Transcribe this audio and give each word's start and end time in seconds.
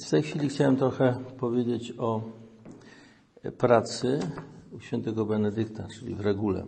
W 0.00 0.10
tej 0.10 0.22
chwili 0.22 0.48
chciałem 0.48 0.76
trochę 0.76 1.24
powiedzieć 1.38 1.92
o 1.98 2.22
pracy 3.58 4.20
u 4.72 4.80
świętego 4.80 5.26
Benedykta, 5.26 5.88
czyli 5.88 6.14
w 6.14 6.20
regule. 6.20 6.66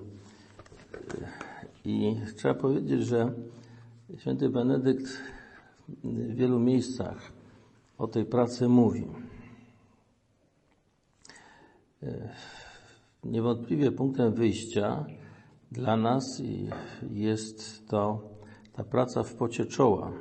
I 1.85 2.17
trzeba 2.37 2.55
powiedzieć, 2.55 3.03
że 3.03 3.33
święty 4.19 4.49
Benedykt 4.49 5.07
w 5.89 6.35
wielu 6.35 6.61
miejscach 6.61 7.33
o 7.99 8.07
tej 8.07 8.25
pracy 8.25 8.69
mówi. 8.69 9.07
Niewątpliwie 13.25 13.93
punktem 13.93 14.35
wyjścia 14.35 15.05
dla 15.73 15.97
nas 15.97 16.43
jest 17.11 17.89
to 17.89 18.31
ta 18.73 18.85
praca 18.85 19.23
w 19.23 19.35
pocie 19.35 19.67
czoła, 19.67 20.13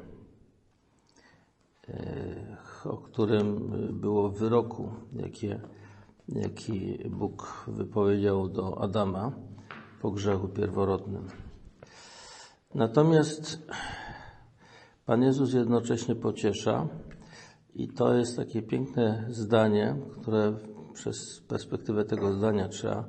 o 2.85 2.97
którym 2.97 3.71
było 3.99 4.29
w 4.29 4.39
wyroku, 4.39 4.89
jakie, 5.13 5.61
jaki 6.27 6.97
Bóg 7.09 7.65
wypowiedział 7.67 8.49
do 8.49 8.81
Adama 8.81 9.31
po 10.01 10.11
grzechu 10.11 10.47
pierworodnym. 10.47 11.27
Natomiast 12.75 13.67
Pan 15.05 15.23
Jezus 15.23 15.53
jednocześnie 15.53 16.15
pociesza 16.15 16.87
i 17.75 17.87
to 17.87 18.13
jest 18.13 18.37
takie 18.37 18.61
piękne 18.61 19.25
zdanie, 19.29 19.95
które 20.21 20.53
przez 20.93 21.41
perspektywę 21.47 22.05
tego 22.05 22.33
zdania 22.33 22.67
trzeba 22.67 23.05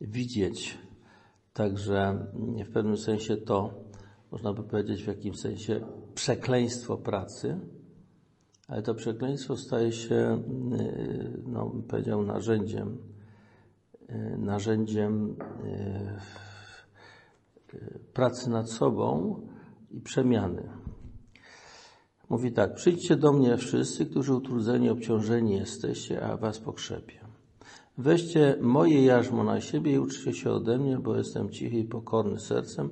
widzieć. 0.00 0.78
Także 1.52 2.26
w 2.66 2.72
pewnym 2.72 2.96
sensie 2.96 3.36
to, 3.36 3.74
można 4.30 4.52
by 4.52 4.62
powiedzieć, 4.62 5.04
w 5.04 5.06
jakimś 5.06 5.40
sensie 5.40 5.80
przekleństwo 6.14 6.96
pracy, 6.96 7.60
ale 8.68 8.82
to 8.82 8.94
przekleństwo 8.94 9.56
staje 9.56 9.92
się, 9.92 10.42
no, 11.46 11.66
bym 11.66 11.82
powiedział, 11.82 12.22
narzędziem, 12.22 12.98
narzędziem 14.38 15.36
pracy 18.12 18.50
nad 18.50 18.70
sobą 18.70 19.40
i 19.90 20.00
przemiany. 20.00 20.68
Mówi 22.28 22.52
tak, 22.52 22.74
przyjdźcie 22.74 23.16
do 23.16 23.32
mnie 23.32 23.56
wszyscy, 23.56 24.06
którzy 24.06 24.34
utrudzeni, 24.34 24.90
obciążeni 24.90 25.54
jesteście, 25.54 26.22
a 26.24 26.36
was 26.36 26.58
pokrzepię. 26.58 27.20
Weźcie 27.98 28.56
moje 28.60 29.04
jarzmo 29.04 29.44
na 29.44 29.60
siebie 29.60 29.92
i 29.92 29.98
uczcie 29.98 30.34
się 30.34 30.50
ode 30.50 30.78
mnie, 30.78 30.98
bo 30.98 31.16
jestem 31.16 31.50
cichy 31.50 31.78
i 31.78 31.84
pokorny 31.84 32.40
sercem, 32.40 32.90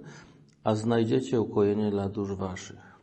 a 0.65 0.75
znajdziecie 0.75 1.41
ukojenie 1.41 1.91
dla 1.91 2.09
dusz 2.09 2.35
waszych. 2.35 2.96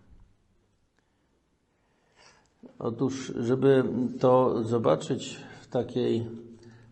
Otóż, 2.80 3.34
żeby 3.40 3.84
to 4.20 4.64
zobaczyć 4.64 5.40
w 5.62 5.68
takiej 5.68 6.28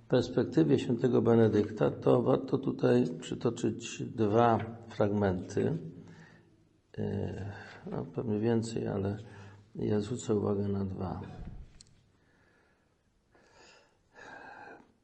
perspektywie 0.07 0.79
świętego 0.79 1.21
Benedykta, 1.21 1.91
to 1.91 2.21
warto 2.21 2.57
tutaj 2.57 3.05
przytoczyć 3.19 4.03
dwa 4.03 4.59
fragmenty. 4.89 5.77
No, 7.91 8.05
pewnie 8.15 8.39
więcej, 8.39 8.87
ale 8.87 9.17
ja 9.75 9.99
zwrócę 9.99 10.35
uwagę 10.35 10.67
na 10.67 10.85
dwa. 10.85 11.21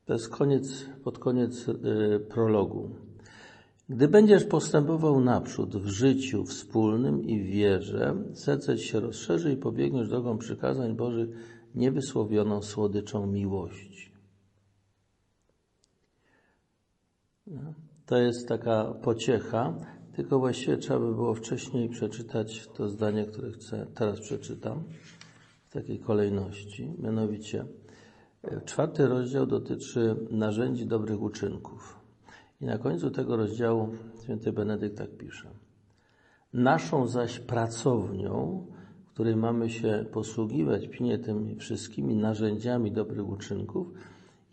To 0.06 0.14
jest 0.14 0.30
koniec, 0.30 0.86
pod 1.04 1.20
koniec 1.20 1.66
prologu. 2.30 3.07
Gdy 3.90 4.08
będziesz 4.08 4.46
postępował 4.46 5.22
naprzód 5.22 5.76
w 5.76 5.88
życiu 5.88 6.46
wspólnym 6.46 7.24
i 7.24 7.40
w 7.40 7.46
wierze, 7.46 8.16
serce 8.34 8.78
ci 8.78 8.88
się 8.88 9.00
rozszerzy 9.00 9.52
i 9.52 9.58
pobiegniesz 9.58 10.10
drogą 10.10 10.38
przykazań 10.38 10.96
Bożych 10.96 11.30
niewysłowioną 11.76 12.62
słodyczą 12.62 13.28
miłości. 13.28 14.12
To 18.06 18.18
jest 18.18 18.48
taka 18.48 18.94
pociecha, 18.94 19.74
tylko 20.16 20.40
właściwie 20.40 20.78
trzeba 20.78 21.00
by 21.00 21.16
było 21.16 21.34
wcześniej 21.34 21.90
przeczytać 21.90 22.68
to 22.68 22.90
zdanie, 22.90 23.26
które 23.26 23.52
chcę, 23.52 23.88
teraz 23.96 24.20
przeczytam 24.20 24.84
w 25.70 25.74
takiej 25.74 26.00
kolejności. 26.00 26.94
Mianowicie, 27.00 27.66
czwarty 28.66 29.08
rozdział 29.08 29.46
dotyczy 29.46 30.16
narzędzi 30.32 30.86
dobrych 30.86 31.22
uczynków. 31.22 32.07
I 32.62 32.66
na 32.66 32.78
końcu 32.78 33.12
tego 33.12 33.38
rozdziału 33.38 33.90
święty 34.24 34.52
Benedykt 34.52 34.98
tak 34.98 35.18
pisze. 35.18 35.50
Naszą 36.54 37.08
zaś 37.08 37.40
pracownią, 37.40 38.66
której 39.14 39.36
mamy 39.36 39.70
się 39.70 40.06
posługiwać 40.12 40.88
pilnie 40.88 41.20
tymi 41.20 41.56
wszystkimi 41.56 42.16
narzędziami 42.16 42.92
dobrych 42.92 43.30
uczynków, 43.30 43.88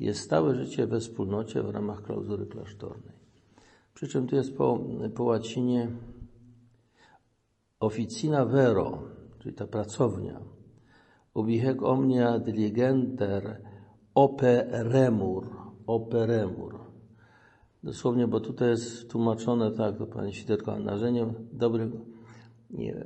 jest 0.01 0.21
stałe 0.21 0.55
życie 0.55 0.87
we 0.87 1.01
wspólnocie 1.01 1.63
w 1.63 1.71
ramach 1.71 2.03
klauzury 2.03 2.47
klasztornej. 2.47 3.15
Przy 3.95 4.09
czym 4.09 4.27
tu 4.27 4.37
jest 4.37 4.57
po, 4.57 4.81
po 5.15 5.25
łacinie 5.25 5.89
officina 7.81 8.45
vero, 8.45 9.03
czyli 9.39 9.55
ta 9.55 9.67
pracownia. 9.67 10.41
Ubihek 11.35 11.83
omnia 11.83 12.39
diligenter 12.39 13.63
operemur, 14.15 15.57
operemur. 15.87 16.74
Dosłownie, 17.85 18.27
bo 18.27 18.41
tutaj 18.41 18.69
jest 18.69 19.11
tłumaczone 19.11 19.71
tak, 19.71 19.99
to 19.99 20.07
Pani 20.07 20.33
Świderko, 20.33 20.79
narzeniem 20.79 21.35
dobrych 21.53 21.91
nie, 22.71 23.05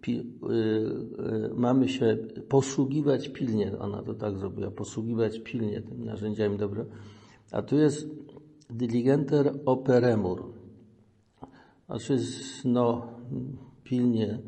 pi, 0.00 0.18
y, 0.18 0.54
y, 1.46 1.54
mamy 1.54 1.88
się 1.88 2.16
posługiwać 2.48 3.28
pilnie, 3.28 3.78
ona 3.78 4.02
to 4.02 4.14
tak 4.14 4.38
zrobiła, 4.38 4.70
posługiwać 4.70 5.40
pilnie 5.40 5.82
tymi 5.82 6.04
narzędziami 6.04 6.58
dobrym. 6.58 6.86
A 7.52 7.62
tu 7.62 7.76
jest 7.76 8.08
diligenter 8.70 9.52
operemur. 9.66 10.52
Znaczy, 11.86 12.18
no, 12.64 13.06
pilnie, 13.84 14.38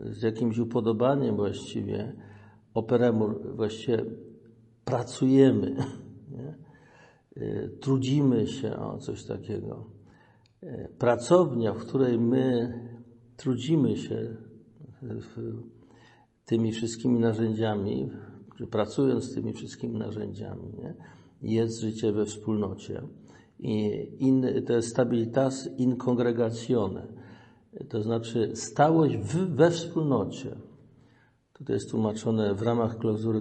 z 0.00 0.22
jakimś 0.22 0.58
upodobaniem 0.58 1.36
właściwie, 1.36 2.12
operemur, 2.74 3.56
właściwie 3.56 4.04
pracujemy? 4.84 5.76
Trudzimy 7.80 8.46
się 8.46 8.76
o 8.76 8.98
coś 8.98 9.24
takiego. 9.24 9.84
Pracownia, 10.98 11.74
w 11.74 11.78
której 11.78 12.18
my 12.18 12.72
trudzimy 13.36 13.96
się 13.96 14.36
tymi 16.44 16.72
wszystkimi 16.72 17.18
narzędziami, 17.18 18.10
pracując 18.70 19.24
z 19.24 19.34
tymi 19.34 19.52
wszystkimi 19.52 19.98
narzędziami, 19.98 20.72
nie? 20.78 20.94
jest 21.42 21.80
życie 21.80 22.12
we 22.12 22.26
wspólnocie. 22.26 23.02
I 23.58 24.06
in, 24.18 24.46
to 24.66 24.72
jest 24.72 24.88
stabilitas 24.88 25.68
in 25.78 25.96
congregatione, 25.96 27.06
to 27.88 28.02
znaczy 28.02 28.50
stałość 28.54 29.16
w, 29.16 29.54
we 29.54 29.70
wspólnocie. 29.70 30.56
Tutaj 31.52 31.74
jest 31.74 31.90
tłumaczone 31.90 32.54
w 32.54 32.62
ramach 32.62 32.98
klauzury 32.98 33.40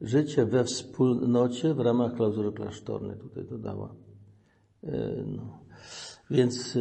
Życie 0.00 0.46
we 0.46 0.64
wspólnocie 0.64 1.74
w 1.74 1.80
ramach 1.80 2.14
klauzury 2.14 2.52
klasztornej, 2.52 3.16
tutaj 3.16 3.44
dodała. 3.44 3.94
No. 5.26 5.60
Więc 6.30 6.78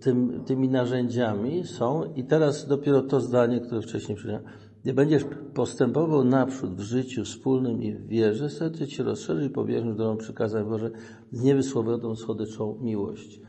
tym, 0.00 0.44
tymi 0.46 0.68
narzędziami 0.68 1.64
są, 1.64 2.14
i 2.14 2.24
teraz 2.24 2.66
dopiero 2.68 3.02
to 3.02 3.20
zdanie, 3.20 3.60
które 3.60 3.82
wcześniej 3.82 4.16
przyjąłem, 4.18 4.44
gdy 4.82 4.94
będziesz 4.94 5.24
postępował 5.54 6.24
naprzód 6.24 6.74
w 6.74 6.80
życiu 6.80 7.24
wspólnym 7.24 7.82
i 7.82 7.94
w 7.94 8.06
wierze, 8.06 8.50
serce 8.50 8.86
ci 8.86 9.02
rozszerzy 9.02 9.44
i 9.44 9.50
pobierzesz 9.50 9.96
drogą 9.96 10.16
przykazań 10.16 10.64
Boże 10.64 10.90
z 11.32 11.42
niewysłowioną 11.42 12.16
słodyczą 12.16 12.78
miłość. 12.80 13.40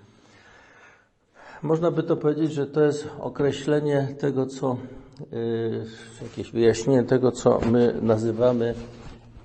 Można 1.64 1.92
by 1.92 2.04
to 2.04 2.18
powiedzieć, 2.18 2.54
że 2.54 2.68
to 2.68 2.82
jest 2.82 3.10
określenie 3.20 4.16
tego, 4.20 4.46
co, 4.46 4.78
yy, 5.20 5.86
jakieś 6.22 6.52
wyjaśnienie 6.52 7.04
tego, 7.04 7.32
co 7.32 7.60
my 7.72 8.00
nazywamy 8.02 8.74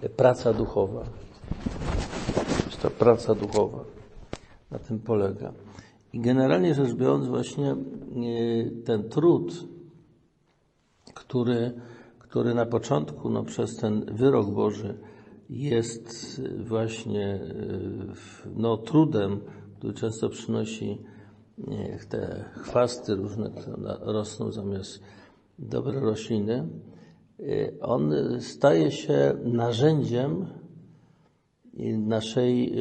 praca 0.08 0.52
duchowa. 0.52 1.04
Jest 2.66 2.81
to 2.82 2.90
praca 2.90 3.34
duchowa. 3.34 3.84
Na 4.70 4.78
tym 4.78 5.00
polega. 5.00 5.52
I 6.12 6.20
generalnie 6.20 6.75
rzecz 6.75 6.94
biorąc, 6.94 7.26
właśnie 7.26 7.76
ten 8.84 9.08
trud, 9.08 9.66
który, 11.14 11.72
który 12.19 12.54
na 12.54 12.66
początku, 12.66 13.31
no, 13.31 13.44
przez 13.44 13.76
ten 13.76 14.04
wyrok 14.14 14.50
Boży 14.50 14.99
jest 15.50 16.40
właśnie 16.58 17.40
no, 18.56 18.76
trudem, 18.76 19.40
który 19.78 19.94
często 19.94 20.28
przynosi 20.28 20.98
te 22.08 22.44
chwasty 22.56 23.14
różne, 23.14 23.50
które 23.50 23.76
rosną 24.00 24.52
zamiast 24.52 25.00
dobre 25.58 26.00
rośliny, 26.00 26.69
on 27.81 28.12
staje 28.40 28.93
się 28.93 29.32
narzędziem 29.44 30.46
naszej 31.99 32.75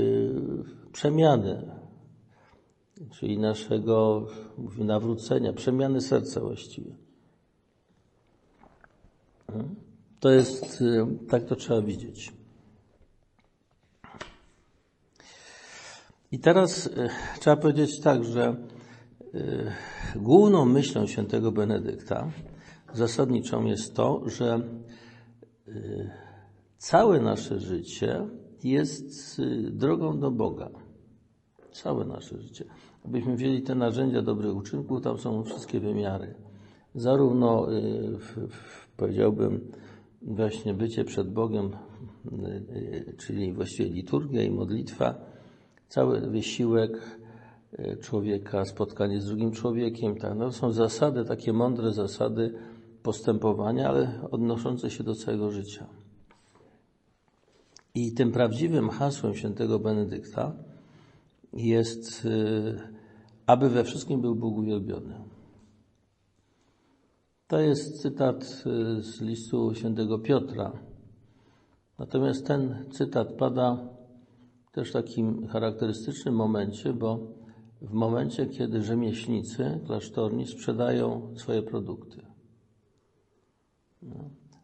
przemiany, 0.92 1.72
czyli 3.12 3.38
naszego 3.38 4.28
nawrócenia, 4.78 5.54
przemiany 5.54 6.02
serca 6.02 6.40
właściwie. 6.40 6.96
To 10.20 10.30
jest, 10.30 10.82
y, 10.82 11.08
tak 11.30 11.46
to 11.46 11.56
trzeba 11.56 11.82
widzieć. 11.82 12.34
I 16.32 16.40
teraz 16.40 16.88
y, 16.88 17.10
trzeba 17.40 17.56
powiedzieć 17.56 18.00
tak, 18.00 18.24
że 18.24 18.56
y, 19.36 19.72
główną 20.16 20.66
myślą 20.66 21.08
świętego 21.08 21.52
Benedykta 21.52 22.32
zasadniczą 22.94 23.66
jest 23.66 23.96
to, 23.96 24.22
że 24.26 24.62
całe 26.78 27.22
nasze 27.22 27.60
życie 27.60 28.28
jest 28.64 29.42
drogą 29.72 30.20
do 30.20 30.32
Boga. 30.32 30.70
Całe 31.72 32.06
nasze 32.06 32.42
życie. 32.42 32.66
Abyśmy 33.06 33.36
wzięli 33.36 33.62
te 33.62 33.76
narzędzia 33.76 34.22
dobrych 34.22 34.56
uczynków, 34.56 35.02
tam 35.02 35.18
są 35.18 35.44
wszystkie 35.44 35.80
wymiary. 35.80 36.34
Zarówno, 36.96 37.68
powiedziałbym, 38.98 39.72
właśnie 40.22 40.74
bycie 40.74 41.04
przed 41.04 41.34
Bogiem, 41.34 41.72
czyli 43.18 43.54
właściwie 43.54 43.90
liturgia 43.90 44.44
i 44.44 44.52
modlitwa, 44.52 45.16
cały 45.88 46.22
wysiłek 46.22 47.20
człowieka, 48.02 48.66
spotkanie 48.66 49.22
z 49.22 49.26
drugim 49.26 49.52
człowiekiem, 49.52 50.16
tak, 50.16 50.38
no, 50.38 50.52
są 50.52 50.72
zasady, 50.72 51.26
takie 51.26 51.54
mądre 51.54 51.92
zasady 51.92 52.54
postępowania, 53.04 53.90
ale 53.90 54.20
odnoszące 54.32 54.90
się 54.90 55.04
do 55.04 55.16
całego 55.16 55.52
życia. 55.52 55.86
I 57.96 58.12
tym 58.12 58.32
prawdziwym 58.32 58.90
hasłem 58.90 59.36
świętego 59.36 59.80
Benedykta 59.80 60.54
jest, 61.54 62.28
aby 63.46 63.70
we 63.70 63.84
wszystkim 63.84 64.22
był 64.22 64.36
Bóg 64.36 64.58
uwielbiony. 64.58 65.14
To 67.48 67.60
jest 67.60 68.02
cytat 68.02 68.64
y, 68.98 69.04
z 69.04 69.22
listu 69.22 69.76
świętego 69.76 70.20
Piotra. 70.20 70.72
Natomiast 72.00 72.48
ten 72.48 72.86
cytat 72.92 73.34
pada 73.34 73.78
też 74.72 74.90
w 74.90 74.94
takim 74.94 75.48
charakterystycznym 75.48 76.36
momencie, 76.36 76.94
bo 76.94 77.20
w 77.82 77.94
momencie, 77.94 78.46
kiedy 78.46 78.82
rzemieślnicy 78.82 79.80
klasztorni 79.86 80.48
sprzedają 80.48 81.34
swoje 81.36 81.62
produkty. 81.62 82.31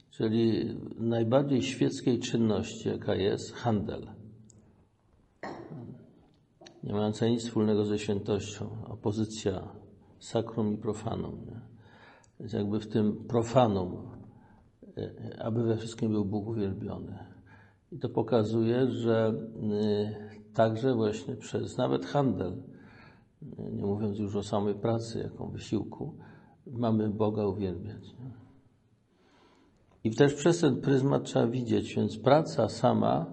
Czyli 0.09 0.75
najbardziej 0.99 1.61
świeckiej 1.61 2.19
czynności, 2.19 2.89
jaka 2.89 3.15
jest 3.15 3.53
handel. 3.53 4.07
Nie 6.83 6.93
mająca 6.93 7.27
nic 7.27 7.43
wspólnego 7.43 7.85
ze 7.85 7.99
świętością, 7.99 8.69
opozycja 8.87 9.67
sakrum 10.19 10.73
i 10.73 10.77
profanum. 10.77 11.45
Nie? 11.45 11.61
Więc 12.39 12.53
jakby 12.53 12.79
w 12.79 12.87
tym 12.87 13.15
profanum, 13.27 13.97
e, 14.97 15.43
aby 15.43 15.63
we 15.63 15.77
wszystkim 15.77 16.11
był 16.11 16.25
Bóg 16.25 16.47
uwielbiony. 16.47 17.17
I 17.91 17.99
to 17.99 18.09
pokazuje, 18.09 18.87
że 18.87 19.33
e, 19.71 20.53
także 20.53 20.95
właśnie 20.95 21.35
przez 21.35 21.77
nawet 21.77 22.05
handel, 22.05 22.53
e, 23.57 23.71
nie 23.71 23.85
mówiąc 23.85 24.19
już 24.19 24.35
o 24.35 24.43
samej 24.43 24.75
pracy, 24.75 25.19
jaką 25.19 25.49
wysiłku, 25.49 26.13
mamy 26.67 27.09
Boga 27.09 27.45
uwielbiać. 27.45 28.15
I 30.07 30.11
też 30.11 30.33
przez 30.33 30.59
ten 30.59 30.81
pryzmat 30.81 31.23
trzeba 31.23 31.47
widzieć, 31.47 31.95
więc 31.95 32.17
praca 32.17 32.69
sama 32.69 33.25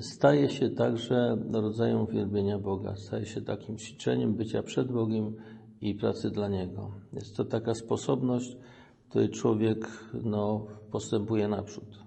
staje 0.00 0.50
się 0.50 0.70
także 0.70 1.36
rodzajem 1.52 2.00
uwielbienia 2.00 2.58
Boga, 2.58 2.96
staje 2.96 3.26
się 3.26 3.40
takim 3.40 3.78
ćwiczeniem 3.78 4.34
bycia 4.34 4.62
przed 4.62 4.92
Bogiem 4.92 5.36
i 5.80 5.94
pracy 5.94 6.30
dla 6.30 6.48
Niego. 6.48 6.90
Jest 7.12 7.36
to 7.36 7.44
taka 7.44 7.74
sposobność, 7.74 8.56
w 9.04 9.08
której 9.08 9.30
człowiek 9.30 9.88
no, 10.24 10.66
postępuje 10.90 11.48
naprzód. 11.48 11.98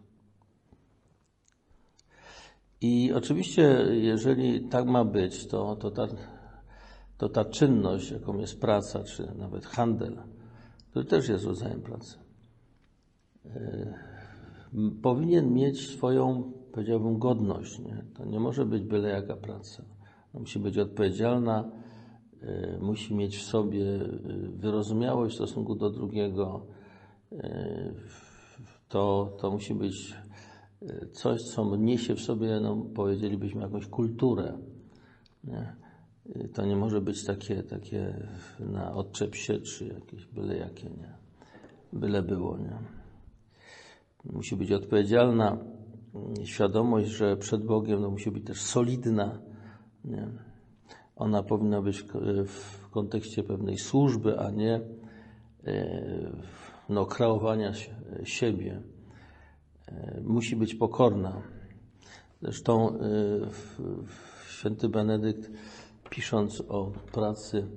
I 2.82 3.14
oczywiście, 3.14 3.86
jeżeli 3.92 4.68
tak 4.70 4.86
ma 4.86 5.06
być, 5.06 5.48
to, 5.48 5.76
to, 5.76 5.92
ta, 5.92 6.08
to 7.18 7.30
ta 7.30 7.46
czynność, 7.46 8.12
jaką 8.12 8.38
jest 8.38 8.62
praca, 8.62 9.04
czy 9.04 9.32
nawet 9.36 9.66
handel, 9.66 10.18
który 10.90 11.06
też 11.06 11.30
jest 11.30 11.46
rodzajem 11.46 11.82
pracy, 11.82 12.25
powinien 15.02 15.54
mieć 15.54 15.90
swoją, 15.90 16.52
powiedziałbym, 16.72 17.20
godność. 17.20 17.80
Nie? 17.80 18.04
To 18.14 18.26
nie 18.26 18.40
może 18.40 18.66
być 18.66 18.84
byle 18.84 19.10
jaka 19.10 19.36
praca. 19.36 19.84
musi 20.34 20.60
być 20.60 20.78
odpowiedzialna, 20.78 21.72
E, 22.46 22.78
musi 22.82 23.16
mieć 23.16 23.38
w 23.38 23.44
sobie 23.44 23.96
e, 23.96 24.08
wyrozumiałość 24.50 25.34
w 25.34 25.36
stosunku 25.36 25.76
do 25.76 25.90
drugiego. 25.90 26.66
To, 28.90 29.36
to 29.40 29.52
musi 29.52 29.76
być 29.76 30.16
coś, 31.12 31.44
co 31.44 31.76
niesie 31.76 32.16
w 32.16 32.22
sobie, 32.22 32.60
no, 32.60 32.76
powiedzielibyśmy, 32.96 33.62
jakąś 33.62 33.88
kulturę. 33.88 34.58
Nie? 35.44 35.76
To 36.54 36.66
nie 36.66 36.76
może 36.76 37.02
być 37.02 37.26
takie, 37.26 37.64
takie 37.64 38.28
na 38.60 38.94
odczep 38.94 39.36
się, 39.36 39.60
czy 39.60 39.88
jakieś 39.88 40.26
byle 40.26 40.58
jakie, 40.58 40.90
nie? 40.90 41.14
Byle 41.94 42.24
było, 42.24 42.58
nie? 42.58 42.78
Musi 44.34 44.56
być 44.56 44.72
odpowiedzialna 44.72 45.58
świadomość, 46.44 47.08
że 47.10 47.38
przed 47.38 47.66
Bogiem 47.66 48.02
no, 48.02 48.10
musi 48.10 48.32
być 48.32 48.46
też 48.46 48.62
solidna, 48.62 49.40
nie? 50.06 50.28
Ona 51.16 51.44
powinna 51.44 51.82
być 51.82 52.04
w 52.46 52.90
kontekście 52.90 53.44
pewnej 53.44 53.78
służby, 53.78 54.40
a 54.40 54.52
nie 54.52 54.82
e, 55.68 56.32
no, 56.90 57.06
kreowania 57.06 57.72
siebie. 58.24 58.82
E, 59.88 60.22
musi 60.24 60.56
być 60.56 60.76
pokorna. 60.76 61.42
Zresztą 62.42 62.90
e, 62.90 63.00
święty 64.50 64.90
Benedykt, 64.90 65.52
pisząc 66.10 66.62
o 66.62 66.92
pracy 67.12 67.68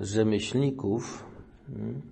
rzemieślników, 0.00 1.24
hmm, 1.66 2.02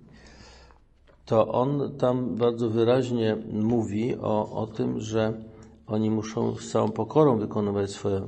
to 1.31 1.47
on 1.47 1.91
tam 1.97 2.35
bardzo 2.35 2.69
wyraźnie 2.69 3.37
mówi 3.51 4.15
o, 4.17 4.51
o 4.51 4.67
tym, 4.67 4.99
że 4.99 5.43
oni 5.87 6.09
muszą 6.09 6.55
z 6.55 6.71
całą 6.71 6.91
pokorą 6.91 7.37
wykonywać 7.37 7.91
swoje, 7.91 8.27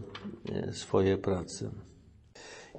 e, 0.52 0.74
swoje 0.74 1.18
prace. 1.18 1.72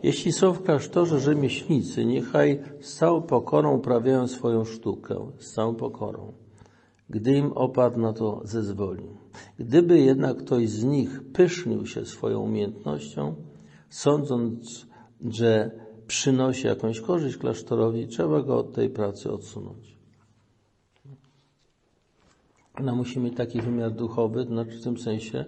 Jeśli 0.02 0.32
są 0.32 0.52
w 0.52 0.62
klasztorze 0.62 1.20
rzemieślnicy, 1.20 2.04
niechaj 2.04 2.62
z 2.80 2.94
całą 2.94 3.22
pokorą 3.22 3.76
uprawiają 3.76 4.28
swoją 4.28 4.64
sztukę, 4.64 5.26
z 5.38 5.52
całą 5.52 5.74
pokorą, 5.74 6.32
gdy 7.10 7.32
im 7.32 7.52
opadł 7.52 8.00
na 8.00 8.12
to 8.12 8.40
zezwoli. 8.44 9.06
Gdyby 9.58 9.98
jednak 9.98 10.36
ktoś 10.36 10.68
z 10.68 10.84
nich 10.84 11.32
pysznił 11.32 11.86
się 11.86 12.06
swoją 12.06 12.40
umiejętnością, 12.40 13.34
sądząc, 13.88 14.86
że 15.20 15.70
przynosi 16.06 16.66
jakąś 16.66 17.00
korzyść 17.00 17.36
klasztorowi, 17.36 18.08
trzeba 18.08 18.42
go 18.42 18.58
od 18.58 18.72
tej 18.72 18.90
pracy 18.90 19.32
odsunąć. 19.32 19.93
Ona 22.80 22.94
musi 22.94 23.20
mieć 23.20 23.36
taki 23.36 23.60
wymiar 23.60 23.92
duchowy, 23.92 24.44
to 24.44 24.50
znaczy 24.50 24.78
w 24.78 24.84
tym 24.84 24.98
sensie, 24.98 25.44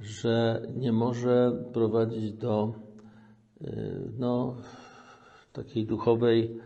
że 0.00 0.62
nie 0.76 0.92
może 0.92 1.64
prowadzić 1.72 2.32
do 2.32 2.72
y, 3.62 4.12
no, 4.18 4.56
takiej 5.52 5.86
duchowej 5.86 6.60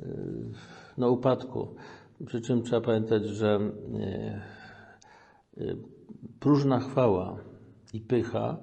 y, 0.00 0.06
no, 0.98 1.10
upadku. 1.10 1.74
Przy 2.26 2.40
czym 2.40 2.62
trzeba 2.62 2.80
pamiętać, 2.80 3.26
że 3.26 3.58
y, 5.56 5.76
próżna 6.40 6.80
chwała 6.80 7.38
i 7.94 8.00
pycha 8.00 8.58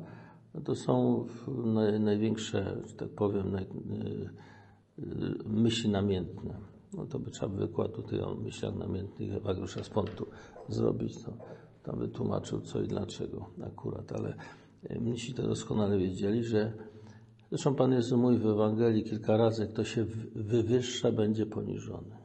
no 0.58 0.64
to 0.64 0.76
są 0.76 1.26
największe, 2.00 2.82
że 2.86 2.94
tak 2.96 3.10
powiem, 3.10 3.58
myśli 5.46 5.90
namiętne. 5.90 6.54
No 6.94 7.06
to 7.06 7.20
by 7.20 7.32
trzeba 7.32 7.56
wykład 7.56 7.94
tutaj 7.94 8.20
o 8.20 8.36
myślach 8.36 8.75
namiętnych 8.75 9.34
Ewagriusza 9.34 9.84
z 9.84 9.89
Pontu 9.89 10.27
zrobić, 10.70 11.24
to 11.24 11.34
tam 11.84 12.00
wytłumaczył 12.00 12.62
co 12.62 12.82
i 12.82 12.88
dlaczego 12.88 13.50
akurat, 13.63 14.12
ale 14.12 14.38
e, 14.84 15.00
mnisi 15.00 15.34
to 15.34 15.44
doskonale 15.44 15.98
wiedzieli, 15.98 16.44
że 16.44 16.74
zresztą 17.50 17.75
Pan 17.75 17.91
Jezus 17.91 18.20
mówi 18.20 18.38
w 18.38 18.46
Ewangelii 18.46 19.03
kilka 19.03 19.38
razy, 19.38 19.67
kto 19.67 19.84
się 19.84 20.06
wywyższa, 20.36 21.12
będzie 21.12 21.46
poniżony. 21.46 22.15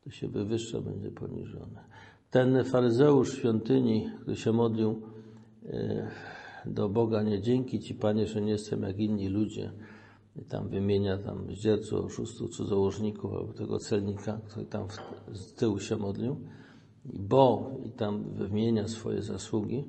Kto 0.00 0.10
się 0.10 0.28
wywyższa, 0.28 0.80
będzie 0.80 1.10
poniżony. 1.10 1.78
Ten 2.30 2.64
faryzeusz 2.64 3.32
świątyni, 3.32 4.10
który 4.20 4.36
się 4.36 4.52
modlił 4.52 5.02
e, 5.66 6.10
do 6.66 6.88
Boga, 6.88 7.22
nie 7.22 7.40
dzięki 7.40 7.80
Ci 7.80 7.94
Panie, 7.94 8.26
że 8.26 8.40
nie 8.40 8.52
jestem 8.52 8.82
jak 8.82 8.98
inni 8.98 9.28
ludzie, 9.28 9.72
i 10.38 10.44
tam 10.44 10.68
wymienia 10.68 11.18
tam 11.18 11.54
zdzierców, 11.54 12.04
oszustów, 12.04 12.50
cudzołożników 12.50 13.32
albo 13.32 13.52
tego 13.52 13.78
celnika, 13.78 14.40
który 14.48 14.66
tam 14.66 14.86
z 15.32 15.54
tyłu 15.54 15.78
się 15.78 15.96
modlił, 15.96 16.36
bo 17.04 17.70
i 17.84 17.90
tam 17.90 18.24
wymienia 18.34 18.88
swoje 18.88 19.22
zasługi. 19.22 19.84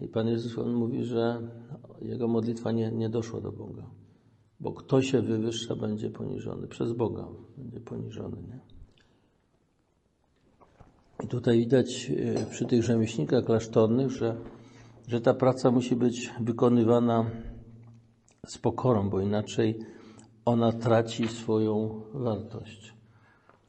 I 0.00 0.08
Pan 0.08 0.28
Jezus 0.28 0.58
on 0.58 0.72
mówi, 0.72 1.04
że 1.04 1.50
jego 2.02 2.28
modlitwa 2.28 2.72
nie, 2.72 2.92
nie 2.92 3.08
doszła 3.08 3.40
do 3.40 3.52
Boga. 3.52 3.86
Bo 4.60 4.72
kto 4.72 5.02
się 5.02 5.22
wywyższa, 5.22 5.76
będzie 5.76 6.10
poniżony. 6.10 6.66
Przez 6.66 6.92
Boga 6.92 7.28
będzie 7.56 7.80
poniżony. 7.80 8.36
Nie? 8.36 8.60
I 11.24 11.28
tutaj 11.28 11.58
widać 11.58 12.10
e, 12.10 12.46
przy 12.50 12.66
tych 12.66 12.82
rzemieślnikach 12.82 13.44
klasztornych, 13.44 14.10
że, 14.10 14.36
że 15.08 15.20
ta 15.20 15.34
praca 15.34 15.70
musi 15.70 15.96
być 15.96 16.30
wykonywana 16.40 17.30
z 18.46 18.58
pokorą, 18.58 19.10
bo 19.10 19.20
inaczej 19.20 19.78
ona 20.44 20.72
traci 20.72 21.28
swoją 21.28 22.02
wartość 22.14 22.94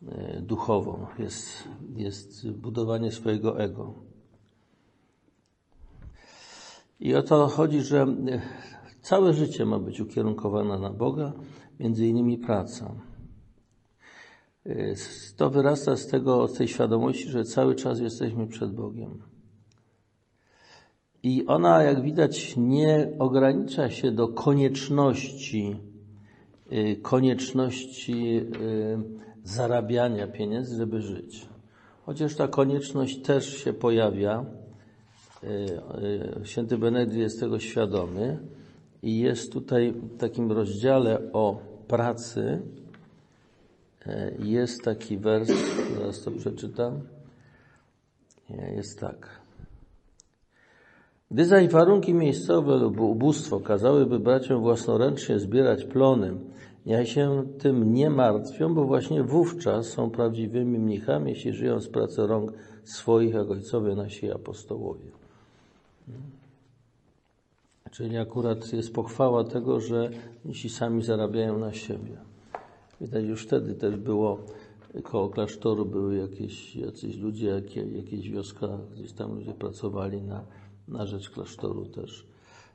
e, 0.08 0.42
duchową. 0.42 1.06
Jest, 1.20 1.68
jest 1.96 2.52
budowanie 2.52 3.12
swojego 3.12 3.60
ego. 3.60 3.94
I 7.00 7.16
o 7.16 7.24
to 7.24 7.48
chodzi, 7.48 7.82
że 7.82 8.02
e, 8.02 8.42
całe 9.02 9.34
życie 9.34 9.66
ma 9.66 9.80
być 9.80 10.02
ukierunkowane 10.02 10.80
na 10.80 10.90
Boga, 10.90 11.34
między 11.80 12.08
innymi 12.08 12.38
praca. 12.38 12.96
To 15.38 15.50
wyrasta 15.50 15.96
z 15.96 16.08
tego, 16.08 16.48
z 16.48 16.54
tej 16.54 16.68
świadomości, 16.68 17.30
że 17.30 17.44
cały 17.44 17.76
czas 17.76 18.00
jesteśmy 18.00 18.48
przed 18.48 18.72
Bogiem. 18.76 19.22
I 21.28 21.46
ona, 21.48 21.84
jak 21.84 22.02
widać, 22.02 22.54
nie 22.58 23.10
ogranicza 23.20 23.90
się 23.90 24.12
do 24.12 24.28
konieczności, 24.28 25.78
y, 26.72 26.96
konieczności 27.02 28.38
y, 28.38 28.98
zarabiania 29.44 30.28
pieniędzy, 30.28 30.76
żeby 30.76 31.02
żyć. 31.02 31.46
Chociaż 32.06 32.36
ta 32.36 32.48
konieczność 32.48 33.22
też 33.22 33.58
się 33.58 33.74
pojawia. 33.74 34.46
Y, 35.44 36.46
święty 36.46 36.78
Benedykt 36.78 37.18
jest 37.18 37.40
tego 37.40 37.60
świadomy 37.60 38.40
i 39.04 39.20
jest 39.20 39.54
tutaj 39.54 39.92
w 39.92 40.18
takim 40.18 40.52
rozdziale 40.52 41.20
o 41.34 41.60
pracy, 41.88 42.62
jest 44.40 44.84
taki 44.84 45.18
wers, 45.18 45.52
zaraz 45.98 46.22
to 46.22 46.32
przeczytam. 46.32 47.02
Jest 48.76 49.00
tak. 49.00 49.47
Gdy 51.32 51.46
zaś 51.46 51.68
warunki 51.68 52.14
miejscowe 52.14 52.78
lub 52.78 53.00
ubóstwo 53.00 53.60
kazałyby 53.60 54.20
braciom 54.20 54.62
własnoręcznie 54.62 55.40
zbierać 55.40 55.86
plony, 55.86 56.34
niech 56.86 57.10
się 57.10 57.44
tym 57.60 57.94
nie 57.94 58.10
martwią, 58.10 58.74
bo 58.74 58.86
właśnie 58.86 59.24
wówczas 59.24 59.88
są 59.88 60.10
prawdziwymi 60.10 60.80
mnichami, 60.80 61.30
jeśli 61.30 61.54
żyją 61.54 61.80
z 61.80 61.88
pracy 61.88 62.28
rąk 62.28 62.54
swoich, 62.84 63.34
jak 63.34 63.52
ojcowie 63.52 63.96
nasi 63.96 64.32
apostołowie. 64.32 65.12
Czyli 67.92 68.18
akurat 68.18 68.74
jest 68.74 68.94
pochwała 68.94 69.44
tego, 69.44 69.80
że 69.80 70.10
jeśli 70.46 70.70
sami 70.70 71.04
zarabiają 71.04 71.60
na 71.60 71.74
siebie. 71.74 72.18
Widać 73.02 73.26
już 73.26 73.44
wtedy 73.44 73.76
też 73.76 73.96
było, 73.96 74.40
koło 75.04 75.30
klasztoru 75.30 75.86
były 75.86 76.18
jakieś, 76.18 76.76
jacyś 76.76 77.18
ludzie, 77.18 77.48
jakie, 77.48 77.82
jakieś 77.82 78.30
wioska, 78.30 78.68
gdzieś 78.96 79.12
tam 79.14 79.36
ludzie 79.36 79.54
pracowali 79.54 80.22
na, 80.22 80.44
na 80.88 81.06
rzecz 81.06 81.30
klasztoru 81.30 81.86
też 81.86 82.28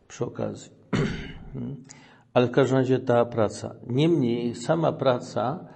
przy 0.09 0.25
okazji. 0.25 0.71
Ale 2.35 2.47
w 2.47 2.51
każdym 2.51 2.79
razie 2.79 2.99
ta 2.99 3.25
praca. 3.25 3.75
Niemniej 3.87 4.55
sama 4.55 4.93
praca 4.93 5.69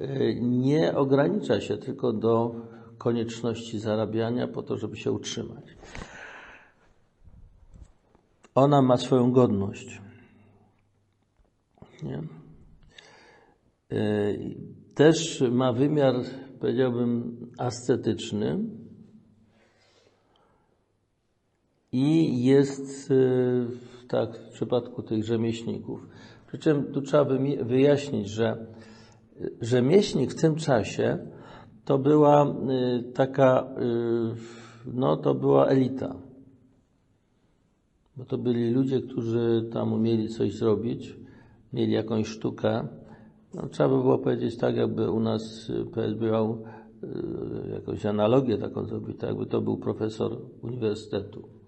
y, 0.00 0.38
nie 0.40 0.96
ogranicza 0.96 1.60
się 1.60 1.76
tylko 1.76 2.12
do 2.12 2.54
konieczności 2.98 3.78
zarabiania 3.78 4.48
po 4.48 4.62
to, 4.62 4.76
żeby 4.76 4.96
się 4.96 5.12
utrzymać. 5.12 5.64
Ona 8.54 8.82
ma 8.82 8.96
swoją 8.96 9.32
godność. 9.32 10.00
Nie? 12.02 12.22
E, 13.92 14.34
też 14.94 15.44
ma 15.50 15.72
wymiar, 15.72 16.14
powiedziałbym, 16.60 17.36
ascetyczny 17.58 18.58
i 21.92 22.44
jest 22.44 23.10
e, 23.10 23.14
tak 24.08 24.38
w 24.38 24.48
przypadku 24.48 25.02
tych 25.02 25.24
rzemieślników. 25.24 26.06
Przy 26.46 26.58
czym 26.58 26.84
tu 26.84 27.02
trzeba 27.02 27.24
wyjaśnić, 27.62 28.28
że 28.28 28.66
rzemieślnik 29.60 30.32
w 30.32 30.40
tym 30.40 30.56
czasie 30.56 31.18
to 31.84 31.98
była 31.98 32.44
e, 32.44 33.02
taka, 33.12 33.68
no 34.86 35.16
to 35.16 35.34
była 35.34 35.66
elita. 35.66 36.16
Bo 38.16 38.24
to 38.24 38.38
byli 38.38 38.70
ludzie, 38.70 39.00
którzy 39.00 39.68
tam 39.72 39.92
umieli 39.92 40.28
coś 40.28 40.54
zrobić, 40.54 41.16
mieli 41.72 41.92
jakąś 41.92 42.26
sztukę, 42.26 42.88
no, 43.54 43.68
trzeba 43.68 43.88
by 43.88 44.02
było 44.02 44.18
powiedzieć 44.18 44.56
tak, 44.56 44.76
jakby 44.76 45.10
u 45.10 45.20
nas 45.20 45.72
PSB 45.94 46.26
miał 46.26 46.62
y, 47.04 47.70
jakąś 47.74 48.06
analogię 48.06 48.58
taką 48.58 48.84
zrobić, 48.84 49.16
tak 49.18 49.30
jakby 49.30 49.46
to 49.46 49.60
był 49.60 49.78
profesor 49.78 50.36
uniwersytetu 50.62 51.59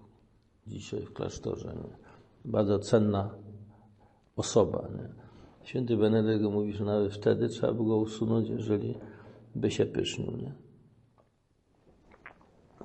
dzisiaj 0.67 1.01
w 1.01 1.13
klasztorze. 1.13 1.75
Nie? 1.75 1.97
Bardzo 2.45 2.79
cenna 2.79 3.29
osoba. 4.35 4.87
Nie? 4.97 5.09
Święty 5.63 5.97
Benedykt 5.97 6.43
mówi, 6.43 6.73
że 6.73 6.85
nawet 6.85 7.13
wtedy 7.13 7.49
trzeba 7.49 7.73
było 7.73 7.87
go 7.87 7.97
usunąć, 7.97 8.49
jeżeli 8.49 8.97
by 9.55 9.71
się 9.71 9.85
pysznił. 9.85 10.31
Nie? 10.37 10.53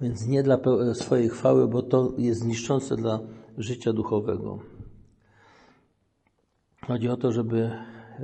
Więc 0.01 0.27
nie 0.27 0.43
dla 0.43 0.59
swojej 0.95 1.29
chwały, 1.29 1.69
bo 1.69 1.83
to 1.83 2.13
jest 2.19 2.45
niszczące 2.45 2.97
dla 2.97 3.21
życia 3.59 3.93
duchowego. 3.93 4.59
Chodzi 6.87 7.09
o 7.09 7.17
to, 7.17 7.33
żeby 7.33 7.71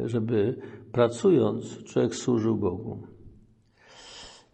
żeby 0.04 0.56
pracując 0.92 1.84
człowiek 1.84 2.14
służył 2.14 2.56
Bogu. 2.56 3.13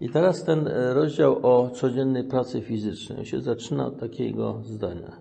I 0.00 0.08
teraz 0.08 0.44
ten 0.44 0.68
e, 0.68 0.94
rozdział 0.94 1.46
o 1.46 1.70
codziennej 1.70 2.24
pracy 2.24 2.60
fizycznej 2.60 3.26
się 3.26 3.40
zaczyna 3.40 3.86
od 3.86 4.00
takiego 4.00 4.60
zdania. 4.64 5.16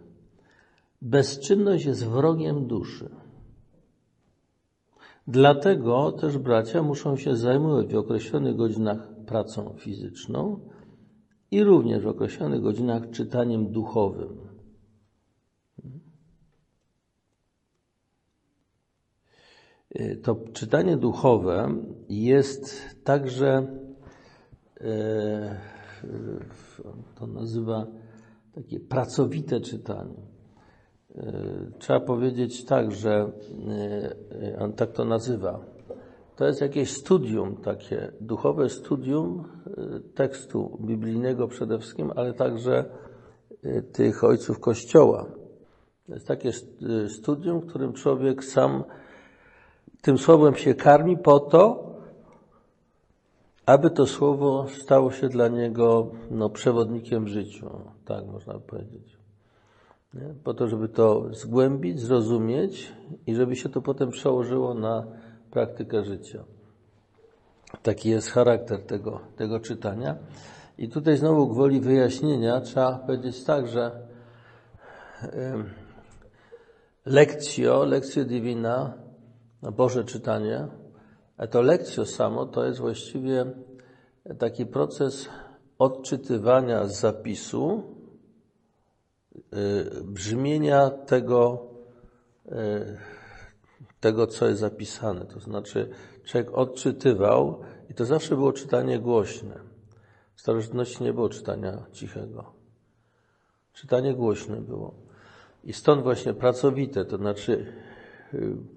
Bezczynność 1.02 1.86
jest 1.86 2.08
wrogiem 2.08 2.68
duszy. 2.68 3.10
Dlatego 5.28 6.12
też 6.12 6.38
bracia 6.38 6.84
muszą 6.84 7.18
się 7.18 7.36
zajmować 7.36 7.94
w 7.94 7.98
określonych 7.98 8.56
godzinach 8.56 9.08
pracą 9.26 9.74
fizyczną 9.78 10.60
i 11.52 11.64
również 11.64 12.04
w 12.04 12.08
określonych 12.08 12.62
godzinach 12.62 13.10
czytaniem 13.10 13.72
duchowym. 13.72 14.38
Y, 19.96 20.20
to 20.24 20.36
czytanie 20.54 20.98
duchowe 20.98 21.76
jest 22.10 22.82
także, 23.04 23.48
e, 23.58 23.89
to 27.16 27.28
nazywa 27.28 27.88
takie 28.56 28.80
pracowite 28.80 29.62
czytanie. 29.62 30.22
E, 31.16 31.34
trzeba 31.80 32.00
powiedzieć 32.00 32.66
tak, 32.66 32.92
że 32.92 33.32
e, 34.42 34.60
on 34.60 34.74
tak 34.74 34.92
to 34.92 35.06
nazywa. 35.06 35.60
To 36.36 36.48
jest 36.48 36.62
jakieś 36.62 36.92
studium 36.92 37.56
takie, 37.56 38.12
duchowe 38.22 38.70
studium 38.70 39.44
tekstu 40.16 40.78
biblijnego 40.82 41.48
przede 41.48 41.80
wszystkim, 41.80 42.12
ale 42.16 42.34
także 42.34 42.86
tych 43.92 44.24
ojców 44.24 44.60
Kościoła. 44.60 45.26
To 46.08 46.14
jest 46.14 46.28
takie 46.28 46.52
studium, 47.08 47.60
w 47.60 47.66
którym 47.66 47.94
człowiek 47.94 48.44
sam 48.44 48.84
tym 50.02 50.18
słowem 50.18 50.56
się 50.56 50.74
karmi 50.74 51.18
po 51.18 51.40
to, 51.40 51.89
aby 53.70 53.90
to 53.90 54.08
słowo 54.08 54.68
stało 54.82 55.12
się 55.12 55.30
dla 55.30 55.48
niego 55.48 56.12
no, 56.32 56.50
przewodnikiem 56.50 57.26
w 57.26 57.28
życiu. 57.28 57.70
Tak 58.06 58.26
można 58.26 58.54
powiedzieć. 58.54 59.18
Nie? 60.14 60.34
Po 60.44 60.54
to, 60.54 60.68
żeby 60.68 60.90
to 60.90 61.26
zgłębić, 61.32 62.00
zrozumieć 62.00 62.94
i 63.28 63.36
żeby 63.36 63.56
się 63.56 63.70
to 63.70 63.82
potem 63.82 64.10
przełożyło 64.12 64.74
na 64.74 65.08
praktykę 65.52 66.04
życia. 66.04 66.44
Taki 67.84 68.10
jest 68.10 68.30
charakter 68.30 68.82
tego, 68.86 69.20
tego 69.36 69.60
czytania. 69.60 70.18
I 70.78 70.90
tutaj 70.90 71.18
znowu 71.18 71.48
gwoli 71.48 71.80
wyjaśnienia 71.80 72.62
trzeba 72.62 72.98
powiedzieć 72.98 73.44
tak, 73.44 73.68
że 73.68 73.92
lekcjo, 77.06 77.86
lekcjo 77.86 78.26
divina 78.26 78.94
na 79.62 79.72
Boże 79.72 80.04
czytanie, 80.04 80.68
to 81.48 81.62
lekcjo 81.62 82.06
samo 82.06 82.46
to 82.46 82.66
jest 82.66 82.80
właściwie 82.80 83.46
taki 84.40 84.66
proces 84.66 85.30
odczytywania 85.80 86.88
z 86.88 87.00
zapisu 87.00 87.84
y, 89.36 90.04
brzmienia 90.04 90.90
tego, 90.90 91.68
y, 92.46 92.52
tego, 94.00 94.28
co 94.28 94.48
jest 94.48 94.60
zapisane. 94.60 95.26
To 95.26 95.40
znaczy, 95.40 95.90
człowiek 96.24 96.58
odczytywał 96.58 97.62
i 97.90 97.94
to 97.94 98.06
zawsze 98.06 98.36
było 98.36 98.54
czytanie 98.54 99.00
głośne. 99.00 99.60
W 100.36 100.42
starożytności 100.42 101.04
nie 101.04 101.14
było 101.14 101.30
czytania 101.30 101.86
cichego. 101.92 102.54
Czytanie 103.74 104.14
głośne 104.14 104.62
było. 104.62 104.94
I 105.64 105.74
stąd 105.74 106.04
właśnie 106.04 106.34
pracowite, 106.34 107.06
to 107.06 107.18
znaczy 107.18 107.74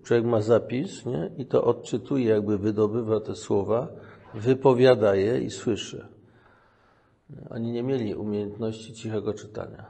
człowiek 0.03 0.25
ma 0.25 0.41
zapis 0.41 1.07
nie? 1.07 1.31
i 1.39 1.47
to 1.47 1.65
odczytuje, 1.65 2.29
jakby 2.29 2.59
wydobywa 2.59 3.21
te 3.21 3.37
słowa, 3.37 3.89
wypowiada 4.35 5.15
je 5.15 5.41
i 5.41 5.51
słyszy. 5.51 6.07
Oni 7.51 7.73
nie 7.73 7.83
mieli 7.83 8.15
umiejętności 8.15 8.93
cichego 8.93 9.35
czytania. 9.35 9.87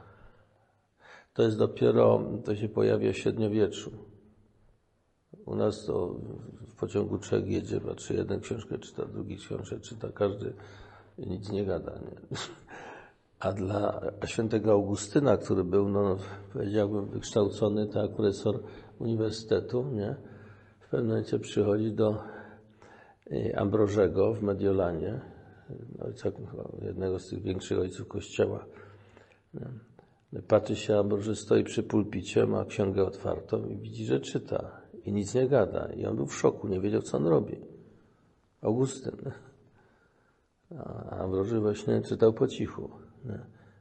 To 1.33 1.43
jest 1.43 1.57
dopiero, 1.57 2.21
to 2.45 2.55
się 2.55 2.69
pojawia 2.69 3.13
w 3.13 3.17
średniowieczu. 3.17 3.91
U 5.45 5.55
nas 5.55 5.85
to 5.85 6.15
w 6.67 6.75
pociągu 6.75 7.17
trzech 7.17 7.47
jedzie, 7.47 7.81
patrzy 7.81 8.13
jeden 8.13 8.39
książkę 8.39 8.77
czyta, 8.79 9.05
drugi 9.05 9.37
książkę 9.37 9.79
czyta, 9.79 10.07
każdy 10.13 10.53
nic 11.17 11.51
nie 11.51 11.65
gada. 11.65 11.91
Nie? 11.91 12.37
A 13.39 13.51
dla 13.51 14.01
świętego 14.25 14.71
Augustyna, 14.71 15.37
który 15.37 15.63
był, 15.63 15.89
no, 15.89 16.17
powiedziałbym, 16.53 17.05
wykształcony, 17.05 17.87
tak, 17.87 18.11
profesor 18.11 18.59
uniwersytetu, 18.99 19.83
nie? 19.91 20.15
w 20.79 20.89
pewnym 20.89 21.07
momencie 21.07 21.39
przychodzi 21.39 21.91
do 21.91 22.23
y, 23.31 23.57
Ambrożego 23.57 24.33
w 24.33 24.41
Mediolanie, 24.41 25.21
ojca, 25.99 26.31
jednego 26.81 27.19
z 27.19 27.29
tych 27.29 27.41
większych 27.41 27.79
ojców 27.79 28.07
kościoła. 28.07 28.65
Nie? 29.53 29.67
Patrzy 30.47 30.75
się, 30.75 30.97
Ambroży 30.97 31.35
stoi 31.35 31.63
przy 31.63 31.83
pulpicie, 31.83 32.45
ma 32.45 32.65
księgę 32.65 33.03
otwartą 33.03 33.65
i 33.65 33.77
widzi, 33.77 34.05
że 34.05 34.19
czyta 34.19 34.81
i 35.05 35.11
nic 35.11 35.35
nie 35.35 35.47
gada. 35.47 35.85
I 35.85 36.05
on 36.05 36.15
był 36.15 36.25
w 36.25 36.35
szoku, 36.35 36.67
nie 36.67 36.79
wiedział, 36.79 37.01
co 37.01 37.17
on 37.17 37.27
robi. 37.27 37.61
Augustyn. 38.61 39.31
A 40.77 41.09
Ambroży 41.09 41.59
właśnie 41.59 42.01
czytał 42.01 42.33
po 42.33 42.47
cichu. 42.47 42.89
Nie? 43.25 43.39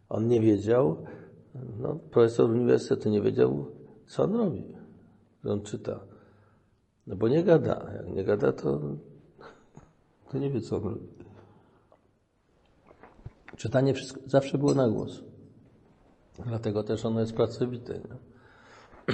On 0.08 0.28
nie 0.28 0.40
wiedział, 0.40 1.04
no, 1.78 1.98
profesor 2.10 2.50
uniwersytetu 2.50 3.08
nie 3.08 3.20
wiedział, 3.20 3.66
co 4.06 4.22
on 4.22 4.36
robi, 4.36 4.64
że 5.44 5.52
on 5.52 5.62
czyta. 5.62 6.00
No 7.06 7.16
bo 7.16 7.28
nie 7.28 7.44
gada. 7.44 7.90
Jak 7.96 8.08
nie 8.16 8.24
gada, 8.24 8.52
to, 8.52 8.80
to 10.30 10.38
nie 10.38 10.50
wie, 10.50 10.60
co 10.60 10.76
on 10.76 10.82
robi. 10.82 11.08
Czytanie 13.56 13.94
wszystko, 13.94 14.20
zawsze 14.26 14.58
było 14.58 14.74
na 14.74 14.88
głos. 14.88 15.22
Dlatego 16.46 16.82
też 16.84 17.04
ono 17.04 17.20
jest 17.20 17.32
pracowite. 17.32 17.94
Nie? 17.94 18.16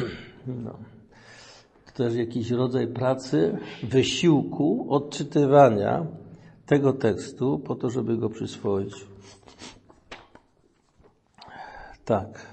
No. 0.65 0.79
To 1.87 1.93
też 1.93 2.15
jakiś 2.15 2.51
rodzaj 2.51 2.89
pracy, 2.89 3.59
wysiłku, 3.83 4.87
odczytywania 4.89 6.07
tego 6.67 6.93
tekstu 6.93 7.59
po 7.59 7.75
to, 7.75 7.91
żeby 7.91 8.17
go 8.17 8.29
przyswoić. 8.29 8.95
Tak. 12.05 12.47